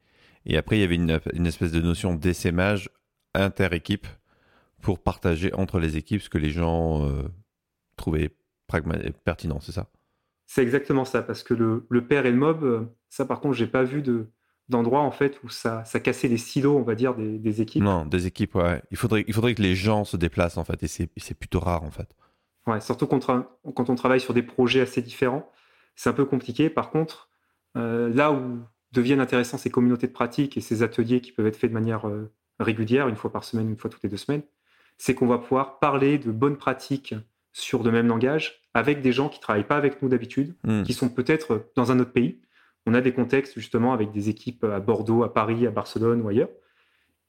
Et 0.46 0.56
après, 0.56 0.78
il 0.78 0.80
y 0.80 0.84
avait 0.84 0.94
une, 0.94 1.20
une 1.32 1.46
espèce 1.46 1.72
de 1.72 1.80
notion 1.80 2.14
d'essaimage 2.14 2.88
inter-équipe 3.34 4.06
pour 4.80 4.98
partager 4.98 5.52
entre 5.54 5.78
les 5.78 5.96
équipes 5.96 6.22
ce 6.22 6.30
que 6.30 6.38
les 6.38 6.50
gens 6.50 7.06
euh, 7.06 7.22
trouvaient 7.96 8.30
pertinent, 9.24 9.60
c'est 9.60 9.72
ça? 9.72 9.90
C'est 10.46 10.62
exactement 10.62 11.04
ça, 11.04 11.22
parce 11.22 11.42
que 11.42 11.54
le, 11.54 11.86
le 11.88 12.06
pair 12.06 12.26
et 12.26 12.30
le 12.30 12.36
mob, 12.36 12.64
euh, 12.64 12.84
ça 13.08 13.24
par 13.24 13.40
contre, 13.40 13.54
j'ai 13.54 13.66
pas 13.66 13.82
vu 13.82 14.02
de, 14.02 14.30
d'endroits 14.68 15.02
en 15.02 15.10
fait 15.10 15.40
où 15.44 15.48
ça, 15.48 15.84
ça 15.84 16.00
cassait 16.00 16.28
les 16.28 16.38
silos, 16.38 16.76
on 16.76 16.82
va 16.82 16.94
dire, 16.94 17.14
des, 17.14 17.38
des, 17.38 17.60
équipes. 17.60 17.82
Non, 17.82 18.06
des 18.06 18.26
équipes, 18.26 18.54
ouais. 18.54 18.82
Il 18.90 18.96
faudrait, 18.96 19.24
il 19.28 19.34
faudrait 19.34 19.54
que 19.54 19.62
les 19.62 19.74
gens 19.74 20.04
se 20.04 20.16
déplacent 20.16 20.56
en 20.56 20.64
fait, 20.64 20.82
et 20.82 20.88
c'est, 20.88 21.10
c'est 21.18 21.34
plutôt 21.34 21.60
rare 21.60 21.82
en 21.84 21.90
fait. 21.90 22.08
Ouais, 22.66 22.80
surtout 22.80 23.06
quand, 23.06 23.26
quand, 23.74 23.90
on 23.90 23.94
travaille 23.94 24.20
sur 24.20 24.34
des 24.34 24.42
projets 24.42 24.80
assez 24.80 25.02
différents, 25.02 25.50
c'est 25.96 26.10
un 26.10 26.12
peu 26.12 26.24
compliqué. 26.24 26.70
Par 26.70 26.90
contre, 26.90 27.29
là 27.74 28.32
où 28.32 28.60
deviennent 28.92 29.20
intéressants 29.20 29.58
ces 29.58 29.70
communautés 29.70 30.06
de 30.06 30.12
pratique 30.12 30.56
et 30.56 30.60
ces 30.60 30.82
ateliers 30.82 31.20
qui 31.20 31.32
peuvent 31.32 31.46
être 31.46 31.56
faits 31.56 31.70
de 31.70 31.74
manière 31.74 32.08
euh, 32.08 32.32
régulière, 32.58 33.08
une 33.08 33.16
fois 33.16 33.32
par 33.32 33.44
semaine, 33.44 33.68
une 33.68 33.76
fois 33.76 33.90
toutes 33.90 34.02
les 34.02 34.08
deux 34.08 34.16
semaines, 34.16 34.42
c'est 34.98 35.14
qu'on 35.14 35.26
va 35.26 35.38
pouvoir 35.38 35.78
parler 35.78 36.18
de 36.18 36.30
bonnes 36.30 36.56
pratiques 36.56 37.14
sur 37.52 37.82
le 37.82 37.90
même 37.90 38.06
langage 38.06 38.62
avec 38.74 39.00
des 39.00 39.12
gens 39.12 39.28
qui 39.28 39.40
travaillent 39.40 39.66
pas 39.66 39.76
avec 39.76 40.02
nous 40.02 40.08
d'habitude, 40.08 40.54
mmh. 40.64 40.82
qui 40.82 40.92
sont 40.92 41.08
peut-être 41.08 41.70
dans 41.74 41.90
un 41.90 41.98
autre 41.98 42.12
pays. 42.12 42.40
On 42.86 42.94
a 42.94 43.00
des 43.00 43.12
contextes 43.12 43.58
justement 43.58 43.92
avec 43.92 44.12
des 44.12 44.28
équipes 44.28 44.64
à 44.64 44.80
Bordeaux, 44.80 45.22
à 45.22 45.32
Paris, 45.32 45.66
à 45.66 45.70
Barcelone 45.70 46.20
ou 46.22 46.28
ailleurs, 46.28 46.50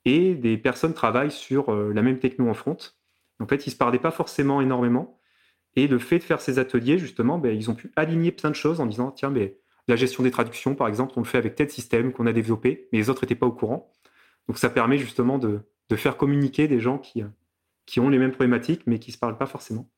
et 0.05 0.36
des 0.36 0.57
personnes 0.57 0.93
travaillent 0.93 1.31
sur 1.31 1.71
euh, 1.71 1.91
la 1.93 2.01
même 2.01 2.19
techno 2.19 2.50
en 2.50 2.53
front. 2.53 2.77
En 3.39 3.48
fait, 3.48 3.65
ils 3.67 3.71
se 3.71 3.75
parlaient 3.75 4.00
pas 4.00 4.12
forcément 4.12 4.62
énormément, 4.62 5.19
et 5.75 5.88
le 5.88 6.00
fait 6.00 6.19
de 6.19 6.24
faire 6.24 6.41
ces 6.41 6.60
ateliers, 6.60 6.98
justement, 6.98 7.38
ben, 7.38 7.55
ils 7.55 7.69
ont 7.71 7.75
pu 7.75 7.91
aligner 7.95 8.31
plein 8.31 8.50
de 8.50 8.55
choses 8.55 8.81
en 8.81 8.86
disant 8.86 9.12
tiens, 9.12 9.29
mais 9.29 9.61
la 9.88 9.95
gestion 9.95 10.23
des 10.23 10.31
traductions, 10.31 10.75
par 10.75 10.88
exemple, 10.88 11.13
on 11.17 11.21
le 11.21 11.25
fait 11.25 11.38
avec 11.38 11.55
tel 11.55 11.69
système 11.69 12.13
qu'on 12.13 12.27
a 12.27 12.33
développé, 12.33 12.88
mais 12.91 13.00
les 13.00 13.09
autres 13.09 13.23
n'étaient 13.23 13.35
pas 13.35 13.47
au 13.47 13.51
courant. 13.51 13.91
Donc 14.47 14.57
ça 14.57 14.69
permet 14.69 14.97
justement 14.97 15.38
de, 15.38 15.61
de 15.89 15.95
faire 15.95 16.17
communiquer 16.17 16.67
des 16.67 16.79
gens 16.79 16.97
qui, 16.97 17.23
qui 17.85 18.00
ont 18.00 18.09
les 18.09 18.19
mêmes 18.19 18.31
problématiques, 18.31 18.83
mais 18.85 19.00
qui 19.00 19.11
ne 19.11 19.13
se 19.13 19.19
parlent 19.19 19.38
pas 19.38 19.45
forcément. 19.45 19.89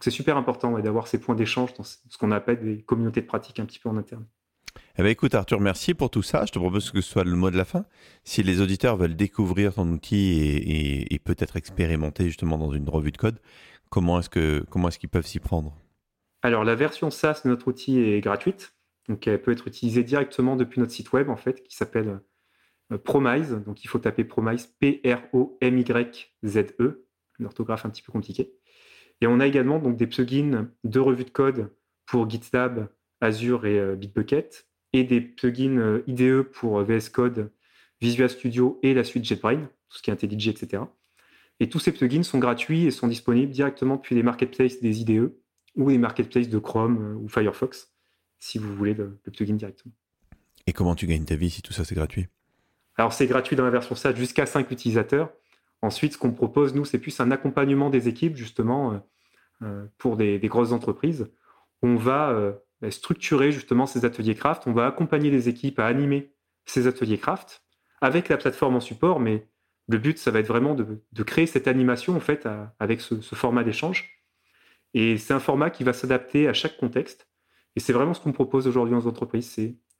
C'est 0.00 0.10
super 0.10 0.36
important 0.36 0.78
d'avoir 0.80 1.06
ces 1.06 1.20
points 1.20 1.34
d'échange 1.34 1.74
dans 1.74 1.84
ce 1.84 2.18
qu'on 2.18 2.32
appelle 2.32 2.60
des 2.60 2.82
communautés 2.82 3.20
de 3.20 3.26
pratique 3.26 3.60
un 3.60 3.66
petit 3.66 3.78
peu 3.78 3.88
en 3.88 3.96
interne. 3.96 4.26
Eh 4.98 5.02
ben 5.02 5.08
écoute 5.08 5.34
Arthur, 5.34 5.60
merci 5.60 5.94
pour 5.94 6.10
tout 6.10 6.22
ça. 6.22 6.44
Je 6.46 6.52
te 6.52 6.58
propose 6.58 6.90
que 6.90 7.00
ce 7.00 7.10
soit 7.10 7.24
le 7.24 7.36
mot 7.36 7.50
de 7.50 7.56
la 7.56 7.64
fin. 7.64 7.84
Si 8.24 8.42
les 8.42 8.60
auditeurs 8.60 8.96
veulent 8.96 9.16
découvrir 9.16 9.74
ton 9.74 9.88
outil 9.88 10.32
et, 10.32 11.14
et, 11.14 11.18
peut-être 11.18 11.56
expérimenter 11.56 12.26
justement 12.26 12.58
dans 12.58 12.72
une 12.72 12.88
revue 12.88 13.12
de 13.12 13.16
code, 13.16 13.38
comment 13.90 14.18
est-ce 14.18 14.30
que 14.30 14.64
comment 14.70 14.88
est-ce 14.88 14.98
qu'ils 14.98 15.08
peuvent 15.08 15.26
s'y 15.26 15.40
prendre? 15.40 15.76
Alors 16.42 16.64
la 16.64 16.74
version 16.74 17.10
SaaS 17.10 17.42
de 17.44 17.50
notre 17.50 17.68
outil 17.68 17.98
est 17.98 18.20
gratuite, 18.20 18.74
donc 19.08 19.26
elle 19.26 19.42
peut 19.42 19.50
être 19.52 19.66
utilisée 19.66 20.04
directement 20.04 20.56
depuis 20.56 20.80
notre 20.80 20.92
site 20.92 21.12
web 21.12 21.28
en 21.28 21.36
fait, 21.36 21.62
qui 21.62 21.76
s'appelle 21.76 22.20
euh, 22.92 22.98
Promise. 22.98 23.62
Donc 23.66 23.84
il 23.84 23.88
faut 23.88 23.98
taper 23.98 24.24
Promise 24.24 24.66
P-R-O-M-Y-Z-E, 24.78 25.56
une 27.38 27.46
orthographe 27.46 27.86
un 27.86 27.90
petit 27.90 28.02
peu 28.02 28.12
compliquée. 28.12 28.54
Et 29.20 29.26
on 29.26 29.40
a 29.40 29.46
également 29.46 29.78
donc 29.78 29.96
des 29.96 30.06
plugins 30.06 30.68
de 30.84 31.00
revue 31.00 31.24
de 31.24 31.30
code 31.30 31.72
pour 32.06 32.28
GitLab, 32.28 32.88
Azure 33.20 33.66
et 33.66 33.78
euh, 33.78 33.94
Bitbucket, 33.96 34.68
et 34.92 35.04
des 35.04 35.20
plugins 35.20 35.78
euh, 35.78 36.02
IDE 36.06 36.42
pour 36.42 36.82
VS 36.82 37.08
Code, 37.10 37.52
Visual 38.00 38.28
Studio 38.28 38.78
et 38.82 38.94
la 38.94 39.04
suite 39.04 39.24
JetBrain, 39.24 39.68
tout 39.88 39.96
ce 39.96 40.02
qui 40.02 40.10
est 40.10 40.12
IntelliJ, 40.12 40.48
etc. 40.48 40.82
Et 41.60 41.68
tous 41.68 41.78
ces 41.78 41.92
plugins 41.92 42.24
sont 42.24 42.40
gratuits 42.40 42.86
et 42.86 42.90
sont 42.90 43.06
disponibles 43.06 43.52
directement 43.52 43.96
depuis 43.96 44.16
les 44.16 44.24
marketplaces 44.24 44.80
des 44.80 45.00
IDE 45.00 45.32
ou 45.76 45.88
les 45.88 45.98
marketplaces 45.98 46.48
de 46.48 46.58
Chrome 46.58 47.16
ou 47.22 47.28
Firefox, 47.28 47.91
si 48.42 48.58
vous 48.58 48.74
voulez 48.74 48.94
le, 48.94 49.20
le 49.24 49.32
plugin 49.32 49.54
directement. 49.54 49.94
Et 50.66 50.72
comment 50.72 50.94
tu 50.94 51.06
gagnes 51.06 51.24
ta 51.24 51.36
vie 51.36 51.50
si 51.50 51.62
tout 51.62 51.72
ça 51.72 51.84
c'est 51.84 51.94
gratuit? 51.94 52.26
Alors 52.96 53.12
c'est 53.12 53.26
gratuit 53.26 53.56
dans 53.56 53.64
la 53.64 53.70
version 53.70 53.94
SaaS 53.94 54.14
jusqu'à 54.14 54.46
5 54.46 54.70
utilisateurs. 54.70 55.30
Ensuite, 55.80 56.12
ce 56.12 56.18
qu'on 56.18 56.32
propose, 56.32 56.74
nous, 56.74 56.84
c'est 56.84 56.98
plus 56.98 57.18
un 57.20 57.30
accompagnement 57.32 57.90
des 57.90 58.08
équipes, 58.08 58.36
justement, 58.36 59.02
euh, 59.62 59.84
pour 59.98 60.16
des, 60.16 60.38
grosses 60.40 60.72
entreprises. 60.72 61.30
On 61.82 61.96
va 61.96 62.30
euh, 62.30 62.52
structurer 62.90 63.50
justement 63.50 63.86
ces 63.86 64.04
ateliers 64.04 64.34
craft, 64.34 64.64
on 64.66 64.72
va 64.72 64.86
accompagner 64.86 65.30
les 65.30 65.48
équipes 65.48 65.78
à 65.78 65.86
animer 65.86 66.32
ces 66.64 66.86
ateliers 66.86 67.18
craft 67.18 67.64
avec 68.00 68.28
la 68.28 68.36
plateforme 68.36 68.76
en 68.76 68.80
support, 68.80 69.20
mais 69.20 69.48
le 69.88 69.98
but, 69.98 70.18
ça 70.18 70.30
va 70.30 70.40
être 70.40 70.46
vraiment 70.46 70.74
de, 70.74 71.02
créer 71.24 71.46
cette 71.46 71.68
animation 71.68 72.16
en 72.16 72.20
fait 72.20 72.48
avec 72.78 73.00
ce, 73.00 73.20
format 73.20 73.64
d'échange. 73.64 74.20
Et 74.94 75.18
c'est 75.18 75.34
un 75.34 75.40
format 75.40 75.70
qui 75.70 75.84
va 75.84 75.92
s'adapter 75.92 76.48
à 76.48 76.52
chaque 76.52 76.76
contexte. 76.76 77.28
Et 77.76 77.80
c'est 77.80 77.92
vraiment 77.92 78.14
ce 78.14 78.20
qu'on 78.20 78.32
propose 78.32 78.66
aujourd'hui 78.66 78.94
aux 78.94 79.06
entreprises, 79.06 79.50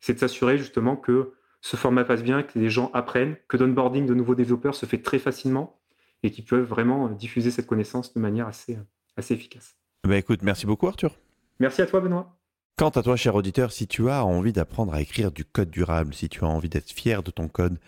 c'est 0.01 0.15
de 0.15 0.19
s'assurer 0.19 0.59
justement 0.59 0.97
que 0.97 1.33
ce 1.61 1.77
format 1.77 2.05
passe 2.05 2.23
bien, 2.23 2.43
que 2.43 2.59
les 2.59 2.69
gens 2.69 2.91
apprennent, 2.93 3.37
que 3.49 3.57
l'onboarding 3.57 4.05
de 4.05 4.15
nouveaux 4.15 4.35
développeurs 4.35 4.75
se 4.75 4.85
fait 4.85 4.99
très 4.99 5.19
facilement 5.19 5.81
et 6.23 6.31
qu'ils 6.31 6.45
peuvent 6.45 6.67
vraiment 6.67 7.09
diffuser 7.09 7.51
cette 7.51 7.67
connaissance 7.67 8.13
de 8.13 8.21
manière 8.21 8.47
assez, 8.47 8.79
assez 9.17 9.35
efficace. 9.35 9.77
Bah 10.05 10.17
écoute, 10.17 10.43
merci 10.43 10.67
beaucoup 10.67 10.89
Arthur. 10.89 11.17
Merci 11.61 11.83
à 11.83 11.87
toi 11.87 12.01
Benoît. 12.01 12.37
Quant 12.77 12.89
à 12.89 13.03
toi, 13.03 13.17
cher 13.17 13.35
auditeur, 13.35 13.71
si 13.71 13.87
tu 13.87 14.09
as 14.09 14.25
envie 14.25 14.53
d'apprendre 14.53 14.95
à 14.95 15.01
écrire 15.01 15.31
du 15.31 15.45
code 15.45 15.71
durable, 15.71 16.15
si 16.15 16.29
tu 16.29 16.45
as 16.45 16.49
envie 16.49 16.69
d'être 16.69 16.91
fier 16.91 17.23
de 17.23 17.31
ton 17.31 17.49
code 17.49 17.79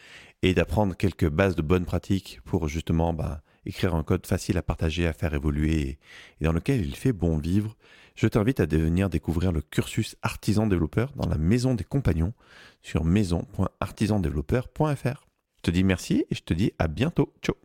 et 0.42 0.54
d'apprendre 0.54 0.94
quelques 0.94 1.28
bases 1.28 1.56
de 1.56 1.62
bonnes 1.62 1.86
pratiques 1.86 2.40
pour 2.44 2.68
justement 2.68 3.12
bah, 3.12 3.42
écrire 3.66 3.94
un 3.94 4.02
code 4.02 4.26
facile 4.26 4.58
à 4.58 4.62
partager, 4.62 5.06
à 5.06 5.12
faire 5.12 5.34
évoluer 5.34 5.98
et 6.40 6.44
dans 6.44 6.52
lequel 6.52 6.84
il 6.84 6.94
fait 6.94 7.12
bon 7.12 7.38
vivre, 7.38 7.76
je 8.14 8.28
t'invite 8.28 8.60
à 8.60 8.66
devenir 8.66 9.10
découvrir 9.10 9.52
le 9.52 9.60
cursus 9.60 10.16
artisan 10.22 10.66
développeur 10.66 11.12
dans 11.16 11.28
la 11.28 11.36
maison 11.38 11.74
des 11.74 11.84
compagnons 11.84 12.32
sur 12.82 13.04
maison.artisandéveloppeur.fr. 13.04 15.26
Je 15.56 15.62
te 15.62 15.70
dis 15.70 15.84
merci 15.84 16.24
et 16.30 16.34
je 16.34 16.42
te 16.42 16.54
dis 16.54 16.72
à 16.78 16.88
bientôt. 16.88 17.32
Ciao 17.42 17.63